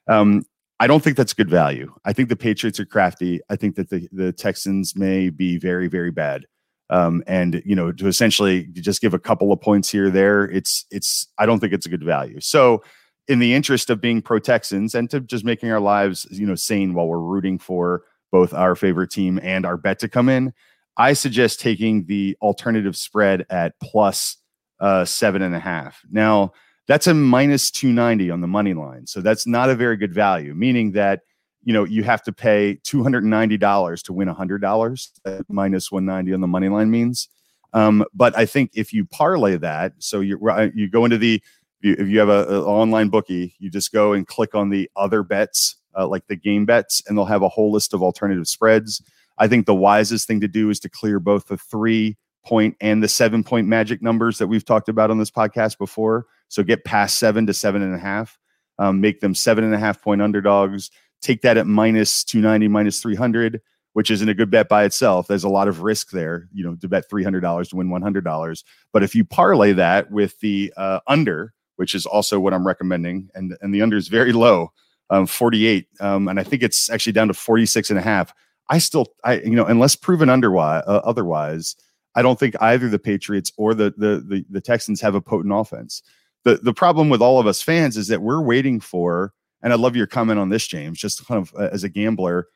Um, 0.09 0.45
I 0.81 0.89
don't 0.89 1.05
think 1.05 1.17
that's 1.17 1.33
good 1.33 1.49
value. 1.49 1.95
I 2.05 2.13
think 2.13 2.29
the 2.29 2.37
Patriots 2.37 2.81
are 2.81 2.85
crafty. 2.85 3.41
I 3.49 3.55
think 3.55 3.77
that 3.77 3.91
the, 3.91 4.09
the 4.11 4.33
Texans 4.33 4.97
may 4.97 5.31
be 5.31 5.57
very, 5.57 5.87
very 5.87 6.11
bad. 6.11 6.47
Um, 6.91 7.23
and 7.27 7.63
you 7.65 7.75
know 7.75 7.91
to 7.93 8.07
essentially 8.07 8.65
just 8.73 9.01
give 9.01 9.15
a 9.15 9.19
couple 9.19 9.51
of 9.51 9.61
points 9.61 9.89
here 9.89 10.11
there 10.11 10.45
it's 10.45 10.85
it's 10.91 11.27
i 11.39 11.47
don't 11.47 11.59
think 11.59 11.73
it's 11.73 11.87
a 11.87 11.89
good 11.89 12.05
value. 12.05 12.41
So 12.41 12.83
in 13.29 13.39
the 13.39 13.55
interest 13.55 13.89
of 13.89 14.01
being 14.01 14.21
pro 14.21 14.39
texans 14.39 14.95
and 14.95 15.09
to 15.11 15.21
just 15.21 15.45
making 15.45 15.71
our 15.71 15.81
lives 15.81 16.27
you 16.31 16.47
know 16.47 16.55
sane 16.55 16.95
while 16.95 17.07
we're 17.07 17.19
rooting 17.19 17.59
for 17.59 18.03
both 18.31 18.53
our 18.53 18.75
favorite 18.75 19.11
team 19.11 19.39
and 19.43 19.65
our 19.65 19.77
bet 19.77 20.01
to 20.01 20.09
come 20.09 20.29
in 20.29 20.53
i 20.97 21.13
suggest 21.13 21.61
taking 21.61 22.05
the 22.07 22.37
alternative 22.43 22.97
spread 22.97 23.47
at 23.49 23.75
plus 23.81 24.37
uh, 24.83 25.05
seven 25.05 25.43
and 25.43 25.55
a 25.55 25.61
half. 25.61 26.03
Now 26.11 26.53
that's 26.89 27.07
a 27.07 27.15
minus 27.15 27.71
290 27.71 28.31
on 28.31 28.41
the 28.41 28.49
money 28.49 28.75
line 28.75 29.07
so 29.07 29.21
that's 29.21 29.47
not 29.47 29.71
a 29.71 29.77
very 29.77 29.97
good 29.97 30.13
value 30.13 30.53
meaning 30.53 30.93
that 30.93 31.21
you 31.65 31.73
know 31.73 31.85
you 31.85 32.03
have 32.03 32.23
to 32.23 32.33
pay 32.33 32.79
$290 32.85 34.03
to 34.03 34.13
win 34.13 34.29
$100 34.29 35.45
minus 35.49 35.93
190 35.93 36.35
on 36.35 36.41
the 36.41 36.47
money 36.47 36.69
line 36.69 36.91
means. 36.91 37.29
Um, 37.75 38.05
but 38.13 38.37
i 38.37 38.45
think 38.45 38.73
if 38.75 38.93
you 38.93 39.07
parlay 39.07 39.57
that 39.57 39.95
so 39.99 40.21
you 40.21 40.39
you 40.75 40.91
go 40.91 41.07
into 41.07 41.17
the 41.17 41.43
if 41.81 42.07
you 42.07 42.19
have 42.19 42.29
a, 42.29 42.47
a, 42.49 42.65
online 42.65 43.09
bookie 43.09 43.55
you 43.59 43.71
just 43.71 43.93
go 43.93 44.13
and 44.13 44.27
click 44.27 44.55
on 44.55 44.69
the 44.69 44.91
other 44.95 45.23
bets 45.23 45.77
uh, 45.97 46.07
like 46.07 46.27
the 46.27 46.37
game 46.37 46.67
bets 46.67 47.03
and 47.07 47.17
they'll 47.17 47.25
have 47.25 47.43
a 47.43 47.49
whole 47.49 47.73
list 47.73 47.95
of 47.95 48.03
alternative 48.03 48.47
spreads. 48.47 49.03
I 49.39 49.49
think 49.49 49.67
the 49.67 49.75
wisest 49.75 50.27
thing 50.27 50.41
to 50.41 50.49
do 50.49 50.71
is 50.71 50.81
to 50.81 50.89
clear 50.89 51.19
both 51.19 51.47
the 51.47 51.57
three 51.57 52.17
point 52.45 52.77
and 52.81 53.03
the 53.03 53.09
seven 53.09 53.43
point 53.45 53.69
magic 53.69 54.03
numbers 54.03 54.39
that 54.39 54.49
we've 54.49 54.65
talked 54.65 54.89
about 54.89 55.11
on 55.11 55.19
this 55.19 55.31
podcast 55.31 55.79
before. 55.79 56.27
So 56.49 56.63
get 56.63 56.85
past 56.85 57.19
seven 57.19 57.47
to 57.47 57.55
seven 57.55 57.83
and 57.83 57.95
a 57.95 57.99
half 57.99 58.39
um, 58.79 59.01
make 59.01 59.21
them 59.21 59.35
seven 59.35 59.65
and 59.65 59.75
a 59.75 59.79
half 59.79 60.03
point 60.03 60.23
underdogs 60.23 60.91
take 61.23 61.43
that 61.43 61.57
at 61.57 61.67
minus 61.67 62.25
290, 62.25 62.69
minus 62.69 63.01
300, 63.01 63.61
which 63.95 64.11
isn't 64.11 64.29
a 64.29 64.35
good 64.35 64.51
bet 64.51 64.69
by 64.69 64.85
itself. 64.85 65.29
There's 65.29 65.45
a 65.45 65.49
lot 65.49 65.69
of 65.69 65.83
risk 65.83 66.11
there, 66.11 66.49
you 66.53 66.65
know, 66.65 66.75
to 66.77 66.89
bet 66.89 67.09
$300 67.11 67.71
to 67.71 67.77
win 67.77 67.89
$100. 67.89 68.65
But 68.93 69.03
if 69.03 69.15
you 69.15 69.25
parlay 69.25 69.73
that 69.73 70.11
with 70.11 70.39
the 70.41 70.73
uh, 70.77 71.01
under, 71.07 71.55
which 71.77 71.95
is 71.95 72.07
also 72.07 72.39
what 72.39 72.53
I'm 72.53 72.67
recommending, 72.67 73.31
and, 73.35 73.57
and 73.61 73.75
the 73.75 73.83
under 73.83 73.97
is 73.97 74.09
very 74.09 74.33
low, 74.33 74.73
um, 75.11 75.27
48. 75.27 75.87
Um, 76.01 76.29
and 76.29 76.41
I 76.41 76.43
think 76.43 76.63
it's 76.63 76.91
actually 76.91 77.13
down 77.13 77.29
to 77.29 77.35
46 77.35 77.91
and 77.91 77.99
a 77.99 78.03
half. 78.03 78.33
I 78.69 78.79
still, 78.79 79.09
I, 79.25 79.41
you 79.41 79.51
know, 79.51 79.67
unless 79.67 79.95
proven 79.95 80.29
underwise, 80.29 80.83
uh, 80.87 81.01
otherwise, 81.05 81.77
I 82.15 82.23
don't 82.23 82.39
think 82.39 82.55
either 82.61 82.89
the 82.89 82.99
Patriots 82.99 83.53
or 83.57 83.75
the, 83.75 83.93
the, 83.97 84.25
the, 84.27 84.45
the 84.51 84.61
Texans 84.61 85.01
have 85.01 85.15
a 85.15 85.21
potent 85.21 85.53
offense. 85.55 86.03
The, 86.45 86.57
the 86.57 86.73
problem 86.73 87.09
with 87.09 87.23
all 87.23 87.39
of 87.39 87.47
us 87.47 87.63
fans 87.63 87.97
is 87.97 88.09
that 88.09 88.23
we're 88.23 88.43
waiting 88.43 88.81
for 88.81 89.33
and 89.63 89.73
I 89.73 89.77
love 89.77 89.97
your 89.97 90.07
comment 90.07 90.39
on 90.39 90.49
this, 90.49 90.67
James. 90.67 90.99
Just 90.99 91.27
kind 91.27 91.41
of 91.41 91.55
uh, 91.59 91.69
as 91.73 91.85
a 91.85 91.89
gambler, 91.89 92.49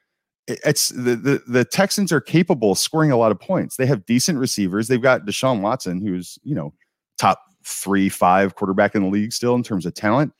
it's 0.48 0.88
the, 0.88 1.16
the 1.16 1.42
the 1.46 1.64
Texans 1.64 2.12
are 2.12 2.20
capable 2.20 2.72
of 2.72 2.78
scoring 2.78 3.10
a 3.10 3.16
lot 3.16 3.32
of 3.32 3.40
points. 3.40 3.76
They 3.76 3.86
have 3.86 4.06
decent 4.06 4.38
receivers. 4.38 4.88
They've 4.88 5.00
got 5.00 5.26
Deshaun 5.26 5.60
Watson, 5.60 6.00
who's 6.00 6.38
you 6.42 6.54
know 6.54 6.72
top 7.18 7.40
three, 7.64 8.08
five 8.08 8.54
quarterback 8.54 8.94
in 8.94 9.02
the 9.02 9.08
league 9.08 9.32
still 9.32 9.54
in 9.54 9.62
terms 9.62 9.86
of 9.86 9.94
talent. 9.94 10.32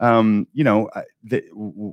Um, 0.00 0.48
you 0.52 0.64
know, 0.64 0.90
they, 1.22 1.42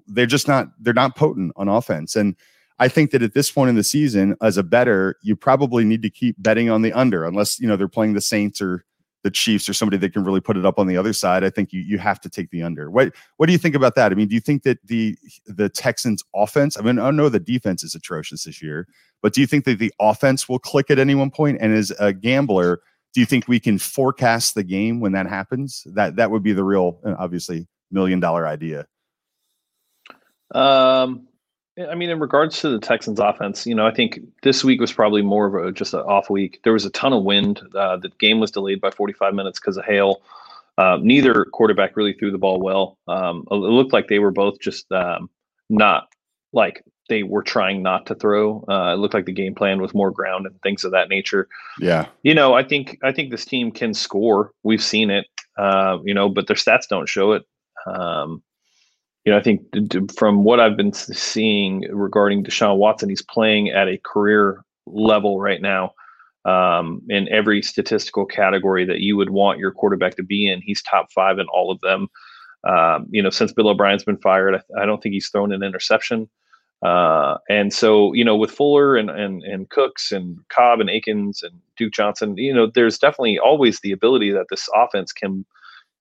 they're 0.08 0.26
just 0.26 0.48
not 0.48 0.68
they're 0.80 0.94
not 0.94 1.16
potent 1.16 1.54
on 1.56 1.68
offense, 1.68 2.16
and 2.16 2.36
I 2.80 2.88
think 2.88 3.12
that 3.12 3.22
at 3.22 3.34
this 3.34 3.52
point 3.52 3.70
in 3.70 3.76
the 3.76 3.84
season, 3.84 4.36
as 4.42 4.58
a 4.58 4.64
better, 4.64 5.16
you 5.22 5.36
probably 5.36 5.84
need 5.84 6.02
to 6.04 6.10
keep 6.10 6.36
betting 6.40 6.70
on 6.70 6.82
the 6.82 6.94
under, 6.94 7.26
unless 7.26 7.60
you 7.60 7.68
know 7.68 7.76
they're 7.76 7.88
playing 7.88 8.14
the 8.14 8.22
Saints 8.22 8.62
or 8.62 8.86
the 9.24 9.32
Chiefs 9.32 9.68
or 9.68 9.74
somebody 9.74 9.98
that 9.98 10.14
can 10.14 10.24
really 10.24 10.40
put 10.40 10.58
it 10.58 10.66
up 10.66 10.80
on 10.80 10.88
the 10.88 10.98
other 10.98 11.14
side. 11.14 11.44
I 11.44 11.50
think 11.50 11.74
you 11.74 11.82
you 11.82 11.98
have 11.98 12.20
to 12.22 12.30
take 12.30 12.50
the 12.52 12.64
under. 12.64 12.90
What 12.90 13.14
what 13.38 13.48
do 13.48 13.52
you 13.52 13.58
think 13.58 13.76
about 13.76 13.96
that? 13.96 14.12
I 14.12 14.16
mean, 14.16 14.28
do 14.28 14.36
you 14.36 14.42
think 14.42 14.64
that 14.64 14.86
the 14.86 15.18
the 15.46 15.70
Texans 15.70 16.24
offense? 16.36 16.78
I 16.78 16.82
mean, 16.82 17.00
I 17.00 17.12
know 17.12 17.30
the 17.30 17.40
defense 17.40 17.84
is 17.84 17.96
atrocious 17.96 18.46
this 18.46 18.62
year, 18.62 18.88
but 19.22 19.34
do 19.34 19.42
you 19.42 19.48
think 19.48 19.66
that 19.66 19.80
the 19.80 19.94
offense 20.00 20.48
will 20.48 20.60
click 20.60 20.90
at 20.90 21.00
any 21.00 21.16
one 21.16 21.32
point? 21.32 21.58
And 21.62 21.74
as 21.74 21.92
a 22.00 22.14
gambler, 22.14 22.82
do 23.14 23.20
you 23.20 23.26
think 23.26 23.48
we 23.48 23.60
can 23.60 23.78
forecast 23.78 24.56
the 24.56 24.64
game 24.64 25.00
when 25.00 25.12
that 25.14 25.28
happens? 25.28 25.84
That 25.88 26.16
that 26.18 26.32
would 26.32 26.44
be 26.44 26.54
the 26.54 26.64
real, 26.64 27.00
obviously, 27.06 27.68
million 27.92 28.20
dollar 28.20 28.48
idea. 28.48 28.86
Um, 30.54 31.29
I 31.88 31.96
mean, 31.96 32.10
in 32.10 32.20
regards 32.20 32.60
to 32.62 32.70
the 32.70 32.80
Texans' 32.80 33.20
offense, 33.20 33.66
you 33.66 33.76
know, 33.76 33.86
I 33.86 33.94
think 33.94 34.20
this 34.44 34.64
week 34.64 34.82
was 34.82 34.92
probably 34.92 35.22
more 35.22 35.46
of 35.48 35.68
a 35.68 35.72
just 35.72 35.94
an 35.94 36.02
off 36.02 36.30
week. 36.30 36.60
There 36.64 36.74
was 36.74 36.86
a 36.86 36.90
ton 36.90 37.14
of 37.14 37.24
wind. 37.24 37.62
Uh, 37.76 37.98
the 37.98 38.10
game 38.20 38.40
was 38.40 38.52
delayed 38.52 38.82
by 38.82 38.92
45 38.92 39.34
minutes 39.34 39.60
because 39.60 39.78
of 39.78 39.86
hail. 39.86 40.22
Uh, 40.78 40.98
neither 41.02 41.46
quarterback 41.46 41.98
really 41.98 42.14
threw 42.14 42.32
the 42.32 42.38
ball 42.38 42.60
well. 42.60 42.98
Um, 43.08 43.46
it 43.52 43.56
looked 43.56 43.94
like 43.94 44.08
they 44.08 44.20
were 44.20 44.32
both 44.32 44.60
just 44.60 44.92
um, 44.92 45.30
not 45.70 46.08
like 46.54 46.84
they 47.10 47.24
were 47.24 47.44
trying 47.44 47.84
not 47.84 48.06
to 48.06 48.16
throw. 48.16 48.64
Uh, 48.70 48.94
it 48.94 48.98
looked 48.98 49.14
like 49.14 49.26
the 49.26 49.34
game 49.34 49.54
plan 49.54 49.82
was 49.82 49.94
more 49.94 50.12
ground 50.12 50.46
and 50.46 50.62
things 50.62 50.84
of 50.84 50.92
that 50.92 51.10
nature. 51.10 51.48
Yeah, 51.80 52.08
you 52.24 52.34
know, 52.34 52.54
I 52.54 52.64
think 52.64 52.98
I 53.04 53.12
think 53.12 53.32
this 53.32 53.46
team 53.46 53.72
can 53.72 53.94
score. 53.94 54.52
We've 54.64 54.82
seen 54.82 55.10
it, 55.10 55.26
uh, 55.58 55.98
you 56.04 56.14
know, 56.14 56.30
but 56.30 56.48
their 56.48 56.56
stats 56.56 56.88
don't 56.88 57.10
show 57.10 57.34
it. 57.34 57.44
Um, 57.86 58.42
you 59.26 59.32
know, 59.32 59.38
I 59.38 59.42
think 59.42 59.62
from 60.14 60.44
what 60.44 60.60
I've 60.60 60.78
been 60.78 60.94
seeing 60.94 61.82
regarding 61.92 62.44
Deshaun 62.44 62.78
Watson, 62.78 63.10
he's 63.10 63.22
playing 63.22 63.70
at 63.70 63.88
a 63.88 64.00
career 64.04 64.64
level 64.86 65.40
right 65.40 65.62
now 65.62 65.94
um, 66.46 67.02
in 67.10 67.28
every 67.30 67.62
statistical 67.62 68.26
category 68.26 68.86
that 68.86 69.02
you 69.02 69.18
would 69.18 69.30
want 69.30 69.60
your 69.60 69.72
quarterback 69.72 70.16
to 70.16 70.24
be 70.24 70.50
in. 70.50 70.62
He's 70.62 70.82
top 70.82 71.12
five 71.12 71.38
in 71.38 71.48
all 71.54 71.72
of 71.72 71.80
them. 71.82 72.08
Um, 72.68 73.08
you 73.10 73.22
know, 73.22 73.30
since 73.30 73.54
Bill 73.54 73.70
O'Brien's 73.70 74.04
been 74.04 74.18
fired, 74.18 74.56
I, 74.56 74.82
I 74.82 74.86
don't 74.86 75.02
think 75.02 75.14
he's 75.14 75.30
thrown 75.30 75.52
an 75.52 75.64
interception. 75.64 76.30
Uh, 76.82 77.38
and 77.50 77.74
so, 77.74 78.14
you 78.14 78.24
know, 78.24 78.38
with 78.38 78.52
Fuller 78.52 78.96
and, 78.96 79.10
and 79.10 79.44
and 79.44 79.70
Cooks 79.70 80.14
and 80.14 80.38
Cobb 80.48 80.80
and 80.80 80.90
Akins 80.90 81.44
and 81.44 81.54
Duke 81.76 81.92
Johnson, 81.92 82.38
you 82.38 82.54
know, 82.54 82.72
there's 82.74 82.98
definitely 82.98 83.38
always 83.38 83.82
the 83.82 83.92
ability 83.92 84.32
that 84.32 84.46
this 84.50 84.70
offense 84.74 85.12
can 85.12 85.46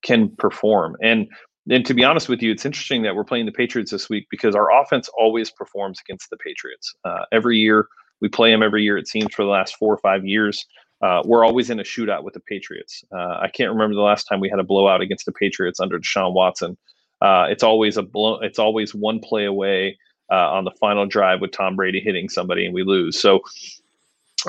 can 0.03 0.31
perform. 0.37 0.97
And 1.03 1.29
and 1.71 1.85
to 1.87 1.95
be 1.95 2.05
honest 2.05 2.29
with 2.29 2.43
you, 2.43 2.51
it's 2.51 2.65
interesting 2.65 3.03
that 3.03 3.15
we're 3.15 3.25
playing 3.25 3.47
the 3.47 3.53
Patriots 3.53 3.91
this 3.91 4.09
week 4.09 4.27
because 4.31 4.55
our 4.55 4.73
offense 4.81 5.09
always 5.19 5.51
performs 5.51 6.01
against 6.07 6.31
the 6.31 6.37
Patriots. 6.39 6.95
Uh, 7.05 7.25
every 7.33 7.59
year 7.59 7.89
we 8.21 8.29
play 8.29 8.51
them 8.51 8.63
every 8.63 8.83
year. 8.83 8.97
It 8.99 9.09
seems 9.09 9.33
for 9.35 9.45
the 9.45 9.51
last 9.51 9.77
four 9.77 9.93
or 9.93 9.99
five 9.99 10.25
years. 10.25 10.65
Uh, 11.01 11.23
we're 11.25 11.45
always 11.45 11.71
in 11.71 11.79
a 11.79 11.85
shootout 11.85 12.25
with 12.25 12.35
the 12.35 12.41
Patriots. 12.41 13.05
Uh, 13.13 13.39
I 13.41 13.49
can't 13.53 13.71
remember 13.71 13.95
the 13.95 14.01
last 14.01 14.25
time 14.25 14.41
we 14.41 14.49
had 14.49 14.59
a 14.59 14.65
blowout 14.65 15.01
against 15.01 15.27
the 15.27 15.33
Patriots 15.33 15.79
under 15.79 15.99
Deshaun 15.99 16.33
Watson. 16.33 16.77
Uh, 17.21 17.47
it's 17.49 17.63
always 17.63 17.97
a 17.97 18.03
blow. 18.03 18.41
It's 18.41 18.59
always 18.59 18.95
one 18.95 19.21
play 19.21 19.45
away 19.45 19.97
uh, 20.31 20.53
on 20.53 20.65
the 20.65 20.73
final 20.73 21.07
drive 21.07 21.41
with 21.41 21.53
Tom 21.53 21.77
Brady 21.77 22.01
hitting 22.01 22.29
somebody 22.29 22.65
and 22.65 22.75
we 22.75 22.83
lose. 22.83 23.21
So, 23.21 23.41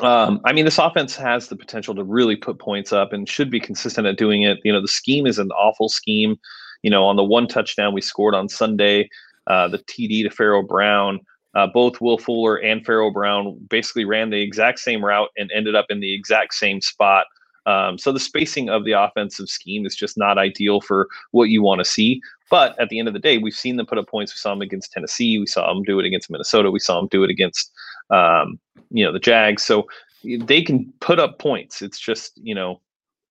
um, 0.01 0.41
I 0.45 0.53
mean, 0.53 0.65
this 0.65 0.77
offense 0.77 1.15
has 1.15 1.47
the 1.47 1.55
potential 1.55 1.95
to 1.95 2.03
really 2.03 2.35
put 2.35 2.59
points 2.59 2.93
up 2.93 3.13
and 3.13 3.27
should 3.27 3.49
be 3.49 3.59
consistent 3.59 4.07
at 4.07 4.17
doing 4.17 4.43
it. 4.43 4.59
You 4.63 4.73
know, 4.73 4.81
the 4.81 4.87
scheme 4.87 5.27
is 5.27 5.39
an 5.39 5.51
awful 5.51 5.89
scheme. 5.89 6.37
You 6.83 6.89
know, 6.89 7.05
on 7.05 7.15
the 7.15 7.23
one 7.23 7.47
touchdown 7.47 7.93
we 7.93 8.01
scored 8.01 8.35
on 8.35 8.49
Sunday, 8.49 9.09
uh, 9.47 9.67
the 9.67 9.79
TD 9.79 10.23
to 10.23 10.29
Pharaoh 10.29 10.63
Brown, 10.63 11.19
uh, 11.55 11.67
both 11.67 11.99
Will 11.99 12.17
Fuller 12.17 12.57
and 12.57 12.85
Pharaoh 12.85 13.11
Brown 13.11 13.57
basically 13.69 14.05
ran 14.05 14.29
the 14.29 14.41
exact 14.41 14.79
same 14.79 15.03
route 15.03 15.29
and 15.37 15.51
ended 15.53 15.75
up 15.75 15.87
in 15.89 15.99
the 15.99 16.13
exact 16.13 16.53
same 16.53 16.81
spot. 16.81 17.25
Um, 17.65 17.97
so 17.97 18.11
the 18.11 18.19
spacing 18.19 18.69
of 18.69 18.85
the 18.85 18.93
offensive 18.93 19.49
scheme 19.49 19.85
is 19.85 19.95
just 19.95 20.17
not 20.17 20.37
ideal 20.37 20.81
for 20.81 21.07
what 21.31 21.49
you 21.49 21.61
want 21.61 21.79
to 21.79 21.85
see. 21.85 22.21
But 22.49 22.79
at 22.79 22.89
the 22.89 22.97
end 22.97 23.07
of 23.07 23.13
the 23.13 23.19
day, 23.19 23.37
we've 23.37 23.53
seen 23.53 23.77
them 23.77 23.85
put 23.85 23.97
up 23.97 24.07
points. 24.07 24.33
We 24.33 24.37
saw 24.37 24.51
them 24.51 24.61
against 24.61 24.91
Tennessee. 24.91 25.37
We 25.37 25.45
saw 25.45 25.71
them 25.71 25.83
do 25.83 25.99
it 25.99 26.05
against 26.05 26.31
Minnesota. 26.31 26.71
We 26.71 26.79
saw 26.79 26.99
them 26.99 27.07
do 27.11 27.23
it 27.23 27.29
against, 27.29 27.71
um, 28.09 28.59
you 28.89 29.05
know, 29.05 29.11
the 29.11 29.19
Jags. 29.19 29.63
So 29.63 29.87
they 30.23 30.61
can 30.61 30.91
put 30.99 31.19
up 31.19 31.37
points. 31.37 31.81
It's 31.81 31.99
just, 31.99 32.39
you 32.41 32.55
know, 32.55 32.81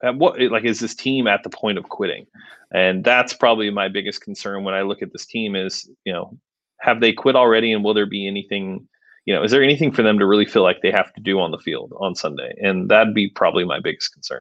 at 0.02 0.16
what 0.16 0.40
like 0.40 0.64
is 0.64 0.80
this 0.80 0.94
team 0.94 1.26
at 1.26 1.42
the 1.42 1.50
point 1.50 1.78
of 1.78 1.88
quitting? 1.88 2.26
And 2.72 3.02
that's 3.02 3.32
probably 3.32 3.70
my 3.70 3.88
biggest 3.88 4.20
concern 4.20 4.64
when 4.64 4.74
I 4.74 4.82
look 4.82 5.02
at 5.02 5.12
this 5.12 5.26
team 5.26 5.56
is, 5.56 5.88
you 6.04 6.12
know, 6.12 6.38
have 6.80 7.00
they 7.00 7.12
quit 7.12 7.36
already 7.36 7.72
and 7.72 7.82
will 7.82 7.94
there 7.94 8.06
be 8.06 8.26
anything, 8.26 8.86
you 9.24 9.34
know, 9.34 9.42
is 9.42 9.50
there 9.50 9.62
anything 9.62 9.90
for 9.90 10.02
them 10.02 10.18
to 10.18 10.26
really 10.26 10.44
feel 10.44 10.62
like 10.62 10.82
they 10.82 10.90
have 10.90 11.12
to 11.14 11.20
do 11.20 11.40
on 11.40 11.50
the 11.50 11.58
field 11.58 11.92
on 11.98 12.14
Sunday? 12.14 12.54
And 12.62 12.88
that'd 12.88 13.14
be 13.14 13.28
probably 13.28 13.64
my 13.64 13.80
biggest 13.80 14.12
concern. 14.12 14.40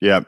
Yeah. 0.00 0.20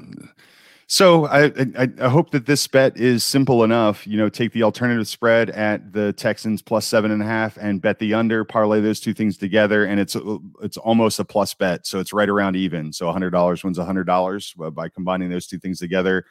So 0.92 1.26
I, 1.26 1.44
I, 1.78 1.88
I 2.00 2.09
hope 2.09 2.32
that 2.32 2.47
this 2.47 2.66
bet 2.66 2.97
is 2.97 3.23
simple 3.23 3.62
enough. 3.62 4.09
You 4.09 4.16
know, 4.16 4.28
take 4.28 4.50
the 4.52 4.64
alternative 4.64 5.06
spread 5.06 5.49
at 5.50 5.92
the 5.92 6.12
Texans 6.14 6.62
plus 6.62 6.85
seven 6.85 7.12
and 7.12 7.23
a 7.23 7.25
half 7.25 7.56
and 7.59 7.80
bet 7.80 8.00
the 8.00 8.12
under. 8.12 8.44
Parlay 8.44 8.80
those 8.80 8.99
two 8.99 9.14
things 9.14 9.37
together, 9.37 9.85
and 9.85 10.00
it's 10.00 10.16
it's 10.61 10.76
almost 10.76 11.20
a 11.20 11.25
plus 11.25 11.54
bet. 11.54 11.87
So 11.87 12.00
it's 12.00 12.12
right 12.12 12.28
around 12.28 12.56
even. 12.56 12.92
So 12.92 13.09
hundred 13.12 13.30
dollars 13.30 13.62
wins 13.62 13.78
hundred 13.78 14.09
dollars 14.09 14.52
by 14.73 14.88
combining 14.88 15.30
those 15.30 15.47
two 15.47 15.61
things 15.61 15.78
together. 15.78 16.25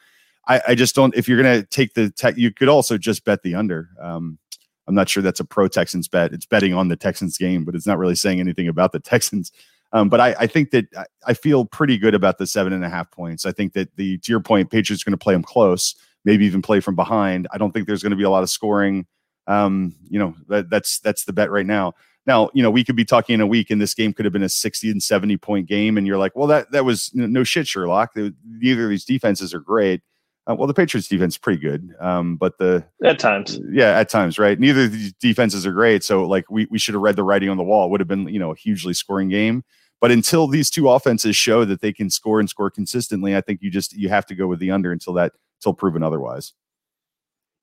I, 0.46 0.60
I 0.68 0.74
just 0.74 0.94
don't. 0.94 1.14
If 1.16 1.26
you're 1.26 1.42
gonna 1.42 1.62
take 1.62 1.94
the 1.94 2.10
tech, 2.10 2.36
you 2.36 2.52
could 2.52 2.68
also 2.68 2.98
just 2.98 3.24
bet 3.24 3.42
the 3.42 3.54
under. 3.54 3.88
Um, 3.98 4.38
I'm 4.86 4.94
not 4.94 5.08
sure 5.08 5.22
that's 5.22 5.40
a 5.40 5.44
pro 5.46 5.68
Texans 5.68 6.06
bet. 6.06 6.34
It's 6.34 6.44
betting 6.44 6.74
on 6.74 6.88
the 6.88 6.96
Texans 6.96 7.38
game, 7.38 7.64
but 7.64 7.74
it's 7.74 7.86
not 7.86 7.96
really 7.96 8.14
saying 8.14 8.40
anything 8.40 8.68
about 8.68 8.92
the 8.92 9.00
Texans. 9.00 9.52
Um, 9.92 10.08
but 10.08 10.20
I, 10.20 10.34
I, 10.38 10.46
think 10.46 10.70
that 10.70 10.86
I 11.26 11.34
feel 11.34 11.64
pretty 11.64 11.98
good 11.98 12.14
about 12.14 12.38
the 12.38 12.46
seven 12.46 12.72
and 12.72 12.84
a 12.84 12.88
half 12.88 13.10
points. 13.10 13.44
I 13.44 13.52
think 13.52 13.72
that 13.72 13.96
the 13.96 14.18
to 14.18 14.32
your 14.32 14.40
point, 14.40 14.70
Patriots 14.70 15.02
are 15.02 15.10
going 15.10 15.18
to 15.18 15.22
play 15.22 15.34
them 15.34 15.42
close, 15.42 15.96
maybe 16.24 16.46
even 16.46 16.62
play 16.62 16.80
from 16.80 16.94
behind. 16.94 17.48
I 17.50 17.58
don't 17.58 17.72
think 17.72 17.86
there's 17.86 18.02
going 18.02 18.10
to 18.10 18.16
be 18.16 18.22
a 18.22 18.30
lot 18.30 18.44
of 18.44 18.50
scoring. 18.50 19.06
Um, 19.46 19.96
you 20.08 20.18
know, 20.18 20.34
that, 20.48 20.70
that's 20.70 21.00
that's 21.00 21.24
the 21.24 21.32
bet 21.32 21.50
right 21.50 21.66
now. 21.66 21.94
Now, 22.26 22.50
you 22.54 22.62
know, 22.62 22.70
we 22.70 22.84
could 22.84 22.96
be 22.96 23.04
talking 23.04 23.34
in 23.34 23.40
a 23.40 23.46
week, 23.46 23.70
and 23.70 23.80
this 23.80 23.94
game 23.94 24.12
could 24.12 24.24
have 24.26 24.32
been 24.32 24.42
a 24.42 24.48
60 24.48 24.90
and 24.90 25.02
70 25.02 25.36
point 25.38 25.66
game, 25.66 25.96
and 25.96 26.06
you're 26.06 26.18
like, 26.18 26.36
well, 26.36 26.46
that 26.48 26.70
that 26.70 26.84
was 26.84 27.10
no 27.14 27.42
shit, 27.42 27.66
Sherlock. 27.66 28.12
Neither 28.14 28.84
of 28.84 28.90
these 28.90 29.04
defenses 29.04 29.52
are 29.54 29.60
great. 29.60 30.02
Uh, 30.48 30.54
well, 30.54 30.66
the 30.66 30.74
Patriots 30.74 31.08
defense 31.08 31.34
is 31.34 31.38
pretty 31.38 31.60
good, 31.60 31.94
um, 32.00 32.36
but 32.36 32.58
the 32.58 32.84
at 33.04 33.18
times, 33.18 33.58
yeah, 33.70 33.98
at 33.98 34.08
times, 34.08 34.38
right? 34.38 34.58
Neither 34.58 34.84
of 34.84 34.92
these 34.92 35.12
defenses 35.14 35.66
are 35.66 35.72
great, 35.72 36.02
so 36.02 36.26
like 36.26 36.50
we 36.50 36.66
we 36.70 36.78
should 36.78 36.94
have 36.94 37.02
read 37.02 37.16
the 37.16 37.22
writing 37.22 37.48
on 37.48 37.56
the 37.56 37.62
wall. 37.62 37.86
It 37.86 37.90
would 37.90 38.00
have 38.00 38.08
been 38.08 38.28
you 38.28 38.38
know 38.38 38.52
a 38.52 38.56
hugely 38.56 38.94
scoring 38.94 39.28
game. 39.28 39.64
But 40.00 40.10
until 40.10 40.46
these 40.46 40.70
two 40.70 40.88
offenses 40.88 41.36
show 41.36 41.64
that 41.66 41.82
they 41.82 41.92
can 41.92 42.08
score 42.08 42.40
and 42.40 42.48
score 42.48 42.70
consistently, 42.70 43.36
I 43.36 43.42
think 43.42 43.60
you 43.62 43.70
just 43.70 43.92
you 43.92 44.08
have 44.08 44.26
to 44.26 44.34
go 44.34 44.46
with 44.46 44.58
the 44.58 44.70
under 44.70 44.92
until 44.92 45.12
that 45.14 45.32
until 45.58 45.74
proven 45.74 46.02
otherwise. 46.02 46.54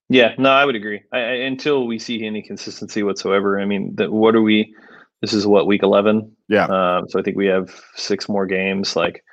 Yeah, 0.09 0.35
no, 0.37 0.51
I 0.51 0.63
would 0.63 0.75
agree. 0.75 1.01
I, 1.11 1.17
I, 1.17 1.31
until 1.51 1.85
we 1.85 1.99
see 1.99 2.25
any 2.25 2.41
consistency 2.41 3.03
whatsoever. 3.03 3.59
I 3.59 3.65
mean, 3.65 3.95
the, 3.95 4.09
what 4.11 4.35
are 4.35 4.41
we? 4.41 4.73
This 5.21 5.33
is 5.33 5.47
what 5.47 5.67
week 5.67 5.83
eleven. 5.83 6.31
Yeah. 6.47 6.65
Um, 6.65 7.09
so 7.09 7.19
I 7.19 7.23
think 7.23 7.37
we 7.37 7.47
have 7.47 7.81
six 7.95 8.29
more 8.29 8.45
games. 8.45 8.95
Like, 8.95 9.23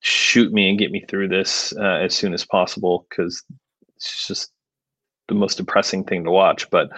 shoot 0.00 0.52
me 0.52 0.68
and 0.68 0.78
get 0.78 0.92
me 0.92 1.04
through 1.08 1.28
this 1.28 1.72
uh, 1.76 2.00
as 2.02 2.14
soon 2.14 2.34
as 2.34 2.44
possible 2.44 3.06
because 3.08 3.42
it's 3.96 4.28
just 4.28 4.52
the 5.28 5.34
most 5.34 5.56
depressing 5.56 6.04
thing 6.04 6.24
to 6.24 6.30
watch. 6.30 6.68
But 6.70 6.90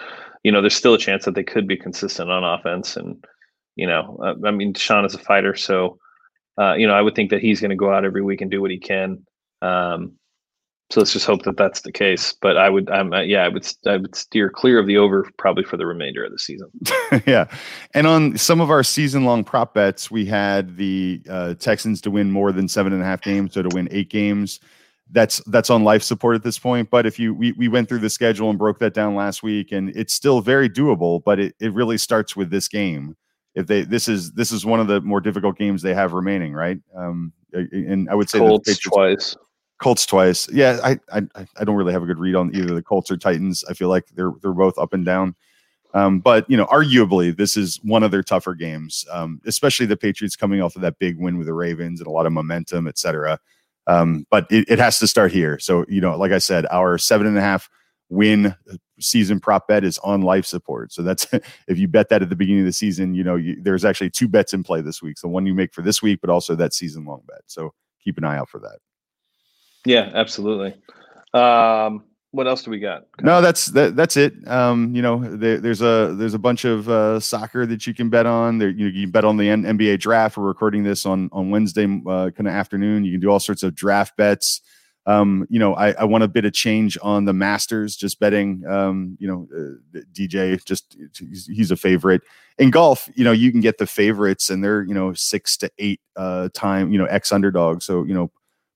you 0.43 0.51
know, 0.51 0.61
there's 0.61 0.75
still 0.75 0.95
a 0.95 0.99
chance 0.99 1.25
that 1.25 1.33
they 1.33 1.43
could 1.43 1.67
be 1.67 1.77
consistent 1.77 2.29
on 2.29 2.43
offense 2.43 2.97
and 2.97 3.23
you 3.75 3.87
know, 3.87 4.19
uh, 4.23 4.35
I 4.47 4.51
mean, 4.51 4.73
Deshaun 4.73 5.05
is 5.05 5.15
a 5.15 5.19
fighter, 5.19 5.55
so 5.55 5.97
uh, 6.59 6.73
you 6.73 6.87
know, 6.87 6.93
I 6.93 7.01
would 7.01 7.15
think 7.15 7.29
that 7.31 7.41
he's 7.41 7.59
going 7.59 7.69
to 7.69 7.75
go 7.75 7.93
out 7.93 8.05
every 8.05 8.21
week 8.21 8.41
and 8.41 8.49
do 8.49 8.61
what 8.61 8.71
he 8.71 8.79
can. 8.79 9.25
Um, 9.61 10.13
so 10.91 10.99
let's 10.99 11.13
just 11.13 11.25
hope 11.25 11.43
that 11.43 11.57
that's 11.57 11.81
the 11.81 11.91
case. 11.91 12.33
But 12.33 12.57
I 12.57 12.69
would, 12.69 12.89
um, 12.91 13.11
yeah, 13.25 13.43
I 13.43 13.47
would, 13.47 13.67
I 13.87 13.97
would 13.97 14.15
steer 14.15 14.49
clear 14.49 14.79
of 14.79 14.85
the 14.85 14.97
over 14.97 15.27
probably 15.37 15.63
for 15.63 15.77
the 15.77 15.85
remainder 15.85 16.23
of 16.23 16.31
the 16.31 16.37
season. 16.37 16.69
yeah, 17.25 17.45
and 17.93 18.05
on 18.05 18.37
some 18.37 18.61
of 18.61 18.69
our 18.69 18.83
season-long 18.83 19.43
prop 19.43 19.73
bets, 19.73 20.11
we 20.11 20.25
had 20.25 20.77
the 20.77 21.21
uh, 21.29 21.55
Texans 21.55 22.01
to 22.01 22.11
win 22.11 22.31
more 22.31 22.51
than 22.51 22.67
seven 22.67 22.93
and 22.93 23.01
a 23.01 23.05
half 23.05 23.21
games, 23.21 23.53
so 23.53 23.63
to 23.63 23.75
win 23.75 23.87
eight 23.91 24.09
games. 24.09 24.59
That's 25.11 25.37
that's 25.47 25.69
on 25.69 25.83
life 25.83 26.03
support 26.03 26.35
at 26.35 26.43
this 26.43 26.57
point. 26.57 26.89
But 26.89 27.05
if 27.05 27.19
you 27.19 27.33
we, 27.33 27.51
we 27.53 27.67
went 27.67 27.89
through 27.89 27.99
the 27.99 28.09
schedule 28.09 28.49
and 28.49 28.57
broke 28.57 28.79
that 28.79 28.93
down 28.93 29.15
last 29.15 29.43
week, 29.43 29.71
and 29.71 29.89
it's 29.89 30.13
still 30.13 30.41
very 30.41 30.69
doable. 30.69 31.23
But 31.23 31.39
it, 31.39 31.55
it 31.59 31.73
really 31.73 31.97
starts 31.97 32.35
with 32.35 32.51
this 32.51 32.67
game 32.67 33.15
if 33.55 33.67
they 33.67 33.83
this 33.83 34.07
is 34.07 34.33
this 34.33 34.51
is 34.51 34.65
one 34.65 34.79
of 34.79 34.87
the 34.87 35.01
more 35.01 35.21
difficult 35.21 35.57
games 35.57 35.81
they 35.81 35.93
have 35.93 36.13
remaining, 36.13 36.53
right? 36.53 36.79
Um, 36.95 37.33
and 37.53 38.09
I 38.09 38.15
would 38.15 38.29
say 38.29 38.39
Colts 38.39 38.69
Patriots, 38.69 39.33
twice. 39.33 39.37
Colts 39.81 40.05
twice. 40.05 40.49
Yeah, 40.51 40.79
I, 40.83 40.99
I 41.11 41.21
I 41.57 41.63
don't 41.63 41.75
really 41.75 41.93
have 41.93 42.03
a 42.03 42.05
good 42.05 42.19
read 42.19 42.35
on 42.35 42.53
either 42.53 42.75
the 42.75 42.83
Colts 42.83 43.09
or 43.09 43.17
Titans. 43.17 43.63
I 43.69 43.73
feel 43.73 43.89
like 43.89 44.05
they're 44.13 44.33
they're 44.41 44.53
both 44.53 44.77
up 44.77 44.93
and 44.93 45.05
down. 45.05 45.35
Um, 45.93 46.19
but 46.19 46.49
you 46.49 46.57
know, 46.57 46.65
arguably, 46.65 47.35
this 47.35 47.55
is 47.55 47.79
one 47.81 48.03
of 48.03 48.11
their 48.11 48.23
tougher 48.23 48.53
games, 48.53 49.05
um, 49.09 49.39
especially 49.45 49.85
the 49.85 49.95
Patriots 49.95 50.35
coming 50.35 50.61
off 50.61 50.75
of 50.75 50.81
that 50.81 50.99
big 50.99 51.17
win 51.17 51.37
with 51.37 51.47
the 51.47 51.53
Ravens 51.53 52.01
and 52.01 52.07
a 52.07 52.11
lot 52.11 52.25
of 52.25 52.33
momentum, 52.33 52.85
et 52.87 52.97
cetera. 52.97 53.39
Um, 53.87 54.25
but 54.29 54.45
it, 54.51 54.65
it 54.67 54.79
has 54.79 54.99
to 54.99 55.07
start 55.07 55.31
here. 55.31 55.57
So 55.59 55.85
you 55.87 56.01
know, 56.01 56.17
like 56.17 56.33
I 56.33 56.39
said, 56.39 56.65
our 56.69 56.97
seven 56.97 57.27
and 57.27 57.37
a 57.37 57.41
half 57.41 57.69
win 58.09 58.55
season 58.99 59.39
prop 59.39 59.67
bet 59.67 59.83
is 59.83 59.97
on 59.99 60.21
life 60.21 60.45
support. 60.45 60.93
So 60.93 61.01
that's 61.01 61.27
if 61.67 61.77
you 61.77 61.87
bet 61.87 62.09
that 62.09 62.21
at 62.21 62.29
the 62.29 62.35
beginning 62.35 62.61
of 62.61 62.67
the 62.67 62.73
season, 62.73 63.13
you 63.13 63.23
know, 63.23 63.35
you, 63.35 63.61
there's 63.61 63.85
actually 63.85 64.09
two 64.09 64.27
bets 64.27 64.53
in 64.53 64.63
play 64.63 64.81
this 64.81 65.01
week. 65.01 65.17
So 65.17 65.27
one 65.27 65.45
you 65.45 65.53
make 65.53 65.73
for 65.73 65.81
this 65.81 66.01
week, 66.01 66.19
but 66.21 66.29
also 66.29 66.55
that 66.55 66.73
season 66.73 67.05
long 67.05 67.23
bet. 67.27 67.41
So 67.47 67.73
keep 68.03 68.17
an 68.17 68.23
eye 68.23 68.37
out 68.37 68.49
for 68.49 68.59
that. 68.59 68.77
Yeah, 69.85 70.11
absolutely. 70.13 70.75
Um, 71.33 72.03
what 72.31 72.47
else 72.47 72.63
do 72.63 72.71
we 72.71 72.79
got? 72.79 73.05
No, 73.21 73.39
that's 73.39 73.67
that, 73.67 73.95
that's 73.95 74.17
it. 74.17 74.33
Um, 74.47 74.93
you 74.93 75.01
know, 75.01 75.19
there, 75.19 75.57
there's 75.57 75.81
a 75.81 76.13
there's 76.17 76.33
a 76.33 76.39
bunch 76.39 76.65
of 76.65 76.89
uh, 76.89 77.19
soccer 77.19 77.65
that 77.65 77.87
you 77.87 77.93
can 77.93 78.09
bet 78.09 78.25
on. 78.25 78.57
There, 78.57 78.69
you, 78.69 78.87
you 78.87 79.07
bet 79.07 79.23
on 79.23 79.37
the 79.37 79.49
N- 79.49 79.63
NBA 79.63 79.99
draft. 79.99 80.35
We're 80.35 80.43
recording 80.43 80.83
this 80.83 81.05
on 81.05 81.29
on 81.31 81.49
Wednesday 81.49 81.85
uh, 81.85 82.31
kind 82.31 82.47
of 82.47 82.53
afternoon. 82.53 83.05
You 83.05 83.11
can 83.11 83.21
do 83.21 83.29
all 83.29 83.39
sorts 83.39 83.63
of 83.63 83.73
draft 83.73 84.17
bets. 84.17 84.61
Um, 85.07 85.45
you 85.49 85.59
know, 85.59 85.75
I, 85.75 85.91
I 85.91 86.03
want 86.05 86.23
a 86.23 86.27
bit 86.27 86.45
of 86.45 86.53
change 86.53 86.97
on 87.01 87.25
the 87.25 87.33
Masters. 87.33 87.95
Just 87.95 88.19
betting. 88.19 88.63
Um, 88.67 89.17
you 89.19 89.27
know, 89.27 89.47
uh, 89.55 89.99
DJ 90.11 90.63
just 90.65 90.97
he's, 91.17 91.45
he's, 91.45 91.71
a 91.71 91.75
favorite 91.75 92.21
in 92.57 92.71
golf. 92.71 93.07
You 93.15 93.23
know, 93.23 93.31
you 93.31 93.51
can 93.51 93.61
get 93.61 93.77
the 93.77 93.85
favorites, 93.85 94.49
and 94.49 94.63
they're 94.63 94.83
you 94.83 94.93
know 94.93 95.13
six 95.13 95.57
to 95.57 95.71
eight 95.77 96.01
uh, 96.15 96.49
time 96.53 96.91
you 96.91 96.97
know 96.97 97.05
X 97.05 97.31
underdog. 97.31 97.83
So 97.83 98.03
you 98.03 98.13
know 98.13 98.31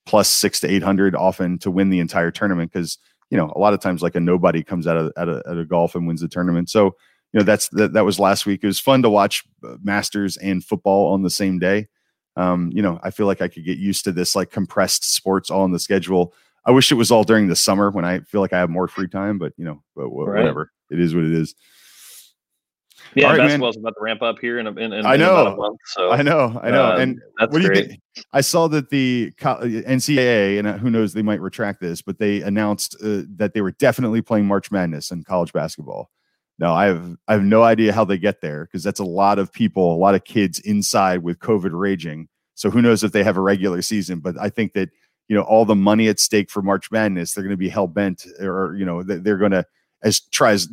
plus 0.06 0.30
six 0.30 0.60
to 0.60 0.68
eight 0.68 0.84
hundred 0.84 1.16
often 1.16 1.58
to 1.60 1.72
win 1.72 1.90
the 1.90 2.00
entire 2.00 2.32
tournament 2.32 2.72
because 2.72 3.00
you 3.30 3.38
know, 3.38 3.52
a 3.56 3.60
lot 3.60 3.74
of 3.74 3.80
times 3.80 4.02
like 4.02 4.16
a 4.16 4.20
nobody 4.20 4.64
comes 4.64 4.88
out 4.88 4.98
of 4.98 5.12
out 5.18 5.30
of, 5.30 5.44
out 5.48 5.58
of 5.58 5.70
golf 5.70 5.96
and 5.96 6.08
wins 6.08 6.22
the 6.22 6.28
tournament. 6.28 6.70
So, 6.70 6.86
you 7.32 7.40
know, 7.40 7.44
that's 7.44 7.70
that, 7.70 7.94
that 7.94 8.06
was 8.06 8.20
last 8.20 8.46
week. 8.46 8.64
It 8.64 8.68
was 8.68 8.80
fun 8.80 9.02
to 9.04 9.10
watch 9.10 9.44
uh, 9.64 9.76
Masters 9.84 10.38
and 10.38 10.64
football 10.64 11.14
on 11.14 11.22
the 11.22 11.30
same 11.30 11.60
day. 11.60 11.88
Um, 12.40 12.72
you 12.74 12.82
know, 12.82 13.00
I 13.04 13.12
feel 13.12 13.26
like 13.26 13.42
I 13.42 13.50
could 13.50 13.66
get 13.66 13.78
used 13.78 14.06
to 14.06 14.14
this 14.14 14.34
like 14.34 14.50
compressed 14.50 15.14
sports 15.14 15.52
all 15.52 15.66
in 15.66 15.72
the 15.74 15.80
schedule. 15.80 16.34
I 16.66 16.72
wish 16.72 16.90
it 16.90 16.96
was 16.96 17.12
all 17.12 17.26
during 17.26 17.50
the 17.50 17.56
summer 17.56 17.92
when 17.92 18.06
I 18.06 18.22
feel 18.22 18.40
like 18.40 18.54
I 18.54 18.60
have 18.60 18.70
more 18.70 18.88
free 18.88 19.10
time, 19.10 19.38
but 19.38 19.52
you 19.58 19.66
know, 19.66 19.84
but 19.94 20.10
whatever. 20.10 20.72
Right. 20.90 20.98
It 20.98 21.02
is 21.02 21.14
what 21.14 21.26
it 21.26 21.34
is. 21.34 21.54
Yeah, 23.16 23.28
right, 23.28 23.38
basketball's 23.38 23.76
man. 23.76 23.84
about 23.84 23.96
to 23.98 24.04
ramp 24.04 24.22
up 24.22 24.40
here 24.40 24.60
in, 24.60 24.68
a, 24.68 24.72
in, 24.72 24.94
in 24.94 25.06
I 25.06 25.18
know. 25.18 25.56
Month, 25.58 25.80
so 25.86 26.12
I 26.12 26.22
know, 26.22 26.60
I 26.64 26.70
know, 26.70 26.86
um, 26.86 27.02
and 27.02 27.22
that's 27.38 27.52
what 27.52 27.62
do 27.62 27.68
you 27.68 27.74
think? 27.74 28.00
I 28.32 28.40
saw 28.40 28.68
that 28.70 28.90
the 28.90 29.32
NCAA 29.40 30.60
and 30.60 30.68
uh, 30.68 30.78
who 30.78 30.90
knows 30.90 31.14
they 31.14 31.22
might 31.22 31.42
retract 31.42 31.82
this, 31.82 32.02
but 32.02 32.20
they 32.20 32.42
announced 32.42 32.96
uh, 33.04 33.24
that 33.36 33.54
they 33.54 33.62
were 33.62 33.72
definitely 33.72 34.22
playing 34.22 34.46
March 34.46 34.72
Madness 34.72 35.12
in 35.12 35.24
college 35.24 35.52
basketball. 35.52 36.10
Now 36.60 36.74
I 36.74 36.86
have 36.86 37.18
I 37.28 37.34
have 37.34 37.44
no 37.44 37.64
idea 37.64 37.94
how 37.94 38.06
they 38.06 38.18
get 38.18 38.42
there 38.42 38.66
because 38.66 38.84
that's 38.84 39.00
a 39.00 39.06
lot 39.06 39.40
of 39.40 39.52
people, 39.52 39.94
a 39.94 39.98
lot 39.98 40.16
of 40.16 40.24
kids 40.26 40.60
inside 40.60 41.24
with 41.24 41.40
COVID 41.40 41.72
raging. 41.72 42.28
So 42.56 42.70
who 42.70 42.82
knows 42.82 43.04
if 43.04 43.14
they 43.14 43.24
have 43.24 43.38
a 43.38 43.42
regular 43.42 43.82
season? 43.82 44.20
But 44.20 44.36
I 44.40 44.50
think 44.50 44.74
that 44.74 44.90
you 45.28 45.36
know 45.36 45.44
all 45.44 45.66
the 45.66 45.76
money 45.76 46.10
at 46.10 46.20
stake 46.20 46.50
for 46.50 46.62
March 46.62 46.92
Madness, 46.92 47.34
they're 47.34 47.44
going 47.44 47.52
to 47.52 47.58
be 47.58 47.70
hell 47.70 47.88
bent, 47.88 48.26
or 48.40 48.76
you 48.76 48.86
know 48.86 49.04
they're 49.04 49.38
going 49.38 49.52
to 49.52 49.66
as 50.04 50.20
try 50.20 50.52
as 50.52 50.68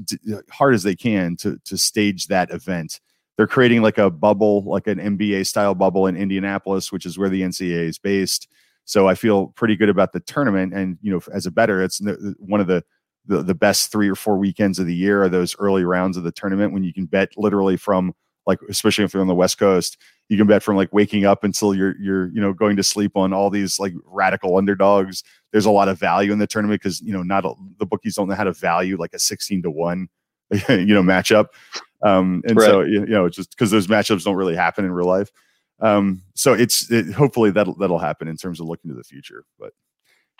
hard 0.51 0.75
as 0.75 0.83
they 0.83 0.97
can 0.97 1.37
to 1.37 1.59
to 1.65 1.79
stage 1.79 2.27
that 2.27 2.51
event. 2.51 3.01
They're 3.37 3.47
creating 3.47 3.83
like 3.83 3.99
a 3.99 4.11
bubble, 4.11 4.65
like 4.65 4.87
an 4.87 4.99
NBA 4.99 5.47
style 5.47 5.75
bubble 5.75 6.07
in 6.07 6.17
Indianapolis, 6.17 6.91
which 6.91 7.05
is 7.05 7.19
where 7.19 7.29
the 7.29 7.43
NCAA 7.43 7.89
is 7.89 7.99
based. 7.99 8.49
So 8.87 9.09
I 9.09 9.15
feel 9.15 9.49
pretty 9.49 9.77
good 9.77 9.89
about 9.89 10.13
the 10.13 10.21
tournament. 10.21 10.73
And 10.73 10.97
you 11.03 11.13
know, 11.13 11.21
as 11.33 11.45
a 11.45 11.51
better, 11.51 11.83
it's 11.83 12.01
one 12.39 12.61
of 12.61 12.67
the, 12.67 12.83
the 13.27 13.43
the 13.43 13.55
best 13.55 13.93
three 13.93 14.09
or 14.09 14.15
four 14.15 14.37
weekends 14.37 14.79
of 14.79 14.87
the 14.87 14.95
year 14.95 15.23
are 15.23 15.29
those 15.29 15.57
early 15.59 15.85
rounds 15.85 16.17
of 16.17 16.25
the 16.25 16.33
tournament 16.33 16.73
when 16.73 16.85
you 16.85 16.93
can 16.93 17.07
bet 17.07 17.31
literally 17.37 17.77
from 17.77 18.15
like 18.47 18.59
especially 18.69 19.05
if 19.05 19.13
you're 19.13 19.21
on 19.21 19.29
the 19.29 19.35
west 19.35 19.59
coast 19.59 19.97
you 20.29 20.37
can 20.37 20.47
bet 20.47 20.63
from 20.63 20.77
like 20.77 20.93
waking 20.93 21.25
up 21.25 21.45
until 21.45 21.75
you're 21.75 21.97
you're 22.01 22.29
you 22.29 22.41
know 22.41 22.53
going 22.53 22.77
to 22.77 22.83
sleep 22.83 23.17
on 23.17 23.33
all 23.33 23.51
these 23.51 23.79
like 23.79 23.93
radical 24.05 24.57
underdogs. 24.57 25.23
There's 25.53 25.67
a 25.67 25.71
lot 25.71 25.89
of 25.89 25.99
value 25.99 26.33
in 26.33 26.39
the 26.39 26.47
tournament 26.47 26.83
because 26.83 27.01
you 27.01 27.13
know 27.13 27.23
not 27.23 27.45
a, 27.45 27.53
the 27.79 27.87
bookies 27.87 28.17
don't 28.17 28.29
know 28.29 28.35
how 28.35 28.45
to 28.45 28.53
value 28.53 28.97
like 28.99 29.15
a 29.15 29.19
16 29.19 29.63
to 29.63 29.71
1 29.71 30.09
you 30.69 30.87
know 30.87 31.03
matchup. 31.03 31.47
Um 32.03 32.43
and 32.47 32.57
right. 32.57 32.67
so 32.67 32.81
you 32.81 33.07
know 33.07 33.29
just 33.29 33.51
because 33.51 33.71
those 33.71 33.87
matchups 33.87 34.25
don't 34.25 34.37
really 34.37 34.57
happen 34.57 34.85
in 34.85 34.93
real 34.93 35.07
life. 35.07 35.31
Um 35.81 36.23
so 36.35 36.53
it's 36.53 36.91
it, 36.91 37.13
hopefully 37.13 37.51
that'll 37.51 37.75
that'll 37.75 37.99
happen 37.99 38.27
in 38.27 38.37
terms 38.37 38.61
of 38.61 38.67
looking 38.67 38.91
to 38.91 38.97
the 38.97 39.05
future 39.05 39.45
but 39.59 39.73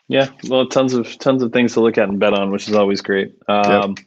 yeah 0.09 0.29
well 0.49 0.67
tons 0.67 0.95
of 0.95 1.19
tons 1.19 1.43
of 1.43 1.53
things 1.53 1.73
to 1.73 1.81
look 1.81 1.99
at 1.99 2.09
and 2.09 2.21
bet 2.21 2.33
on 2.33 2.51
which 2.51 2.69
is 2.69 2.75
always 2.75 3.01
great 3.01 3.35
um 3.49 3.95
yep. 3.97 4.07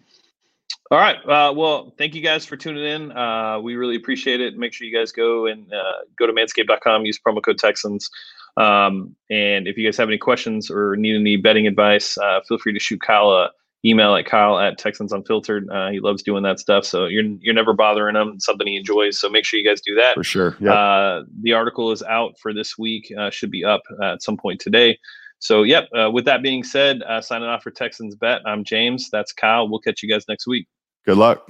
All 0.91 0.97
right. 0.97 1.17
Uh, 1.17 1.53
well, 1.53 1.93
thank 1.99 2.15
you 2.15 2.21
guys 2.21 2.45
for 2.47 2.57
tuning 2.57 2.83
in. 2.83 3.11
Uh, 3.11 3.59
we 3.61 3.75
really 3.75 3.95
appreciate 3.95 4.41
it. 4.41 4.57
Make 4.57 4.73
sure 4.73 4.87
you 4.87 4.97
guys 4.97 5.11
go 5.11 5.45
and 5.45 5.71
uh, 5.71 5.99
go 6.17 6.25
to 6.25 6.33
manscaped.com, 6.33 7.05
use 7.05 7.19
promo 7.19 7.43
code 7.43 7.59
Texans. 7.59 8.09
Um, 8.57 9.15
and 9.29 9.67
if 9.67 9.77
you 9.77 9.87
guys 9.87 9.97
have 9.97 10.09
any 10.09 10.17
questions 10.17 10.71
or 10.71 10.95
need 10.95 11.15
any 11.15 11.37
betting 11.37 11.67
advice, 11.67 12.17
uh, 12.17 12.41
feel 12.47 12.57
free 12.57 12.73
to 12.73 12.79
shoot 12.79 13.01
Kyle 13.01 13.31
a 13.31 13.51
email 13.85 14.15
at 14.15 14.25
Kyle 14.25 14.57
at 14.59 14.79
Texans 14.79 15.13
Unfiltered. 15.13 15.69
Uh, 15.69 15.89
he 15.89 15.99
loves 15.99 16.23
doing 16.23 16.41
that 16.43 16.59
stuff. 16.59 16.85
So 16.85 17.05
you're, 17.05 17.23
you're 17.39 17.53
never 17.53 17.73
bothering 17.73 18.15
him. 18.15 18.33
It's 18.35 18.45
something 18.45 18.67
he 18.67 18.75
enjoys. 18.75 19.19
So 19.19 19.29
make 19.29 19.45
sure 19.45 19.59
you 19.59 19.65
guys 19.65 19.81
do 19.81 19.93
that. 19.95 20.15
For 20.15 20.23
sure. 20.23 20.57
Yep. 20.59 20.73
Uh, 20.73 21.21
the 21.41 21.53
article 21.53 21.91
is 21.91 22.01
out 22.03 22.33
for 22.41 22.51
this 22.51 22.79
week, 22.79 23.13
should 23.29 23.51
be 23.51 23.63
up 23.63 23.83
at 24.03 24.23
some 24.23 24.37
point 24.37 24.59
today. 24.59 24.97
So, 25.39 25.63
yep. 25.63 25.87
Uh, 25.97 26.11
with 26.11 26.25
that 26.25 26.43
being 26.43 26.63
said, 26.63 27.01
uh, 27.03 27.21
signing 27.21 27.47
off 27.47 27.63
for 27.63 27.71
Texans 27.71 28.15
Bet, 28.15 28.41
I'm 28.45 28.63
James. 28.63 29.09
That's 29.11 29.31
Kyle. 29.31 29.67
We'll 29.67 29.79
catch 29.79 30.03
you 30.03 30.09
guys 30.09 30.25
next 30.27 30.47
week. 30.47 30.67
Good 31.05 31.17
luck. 31.17 31.49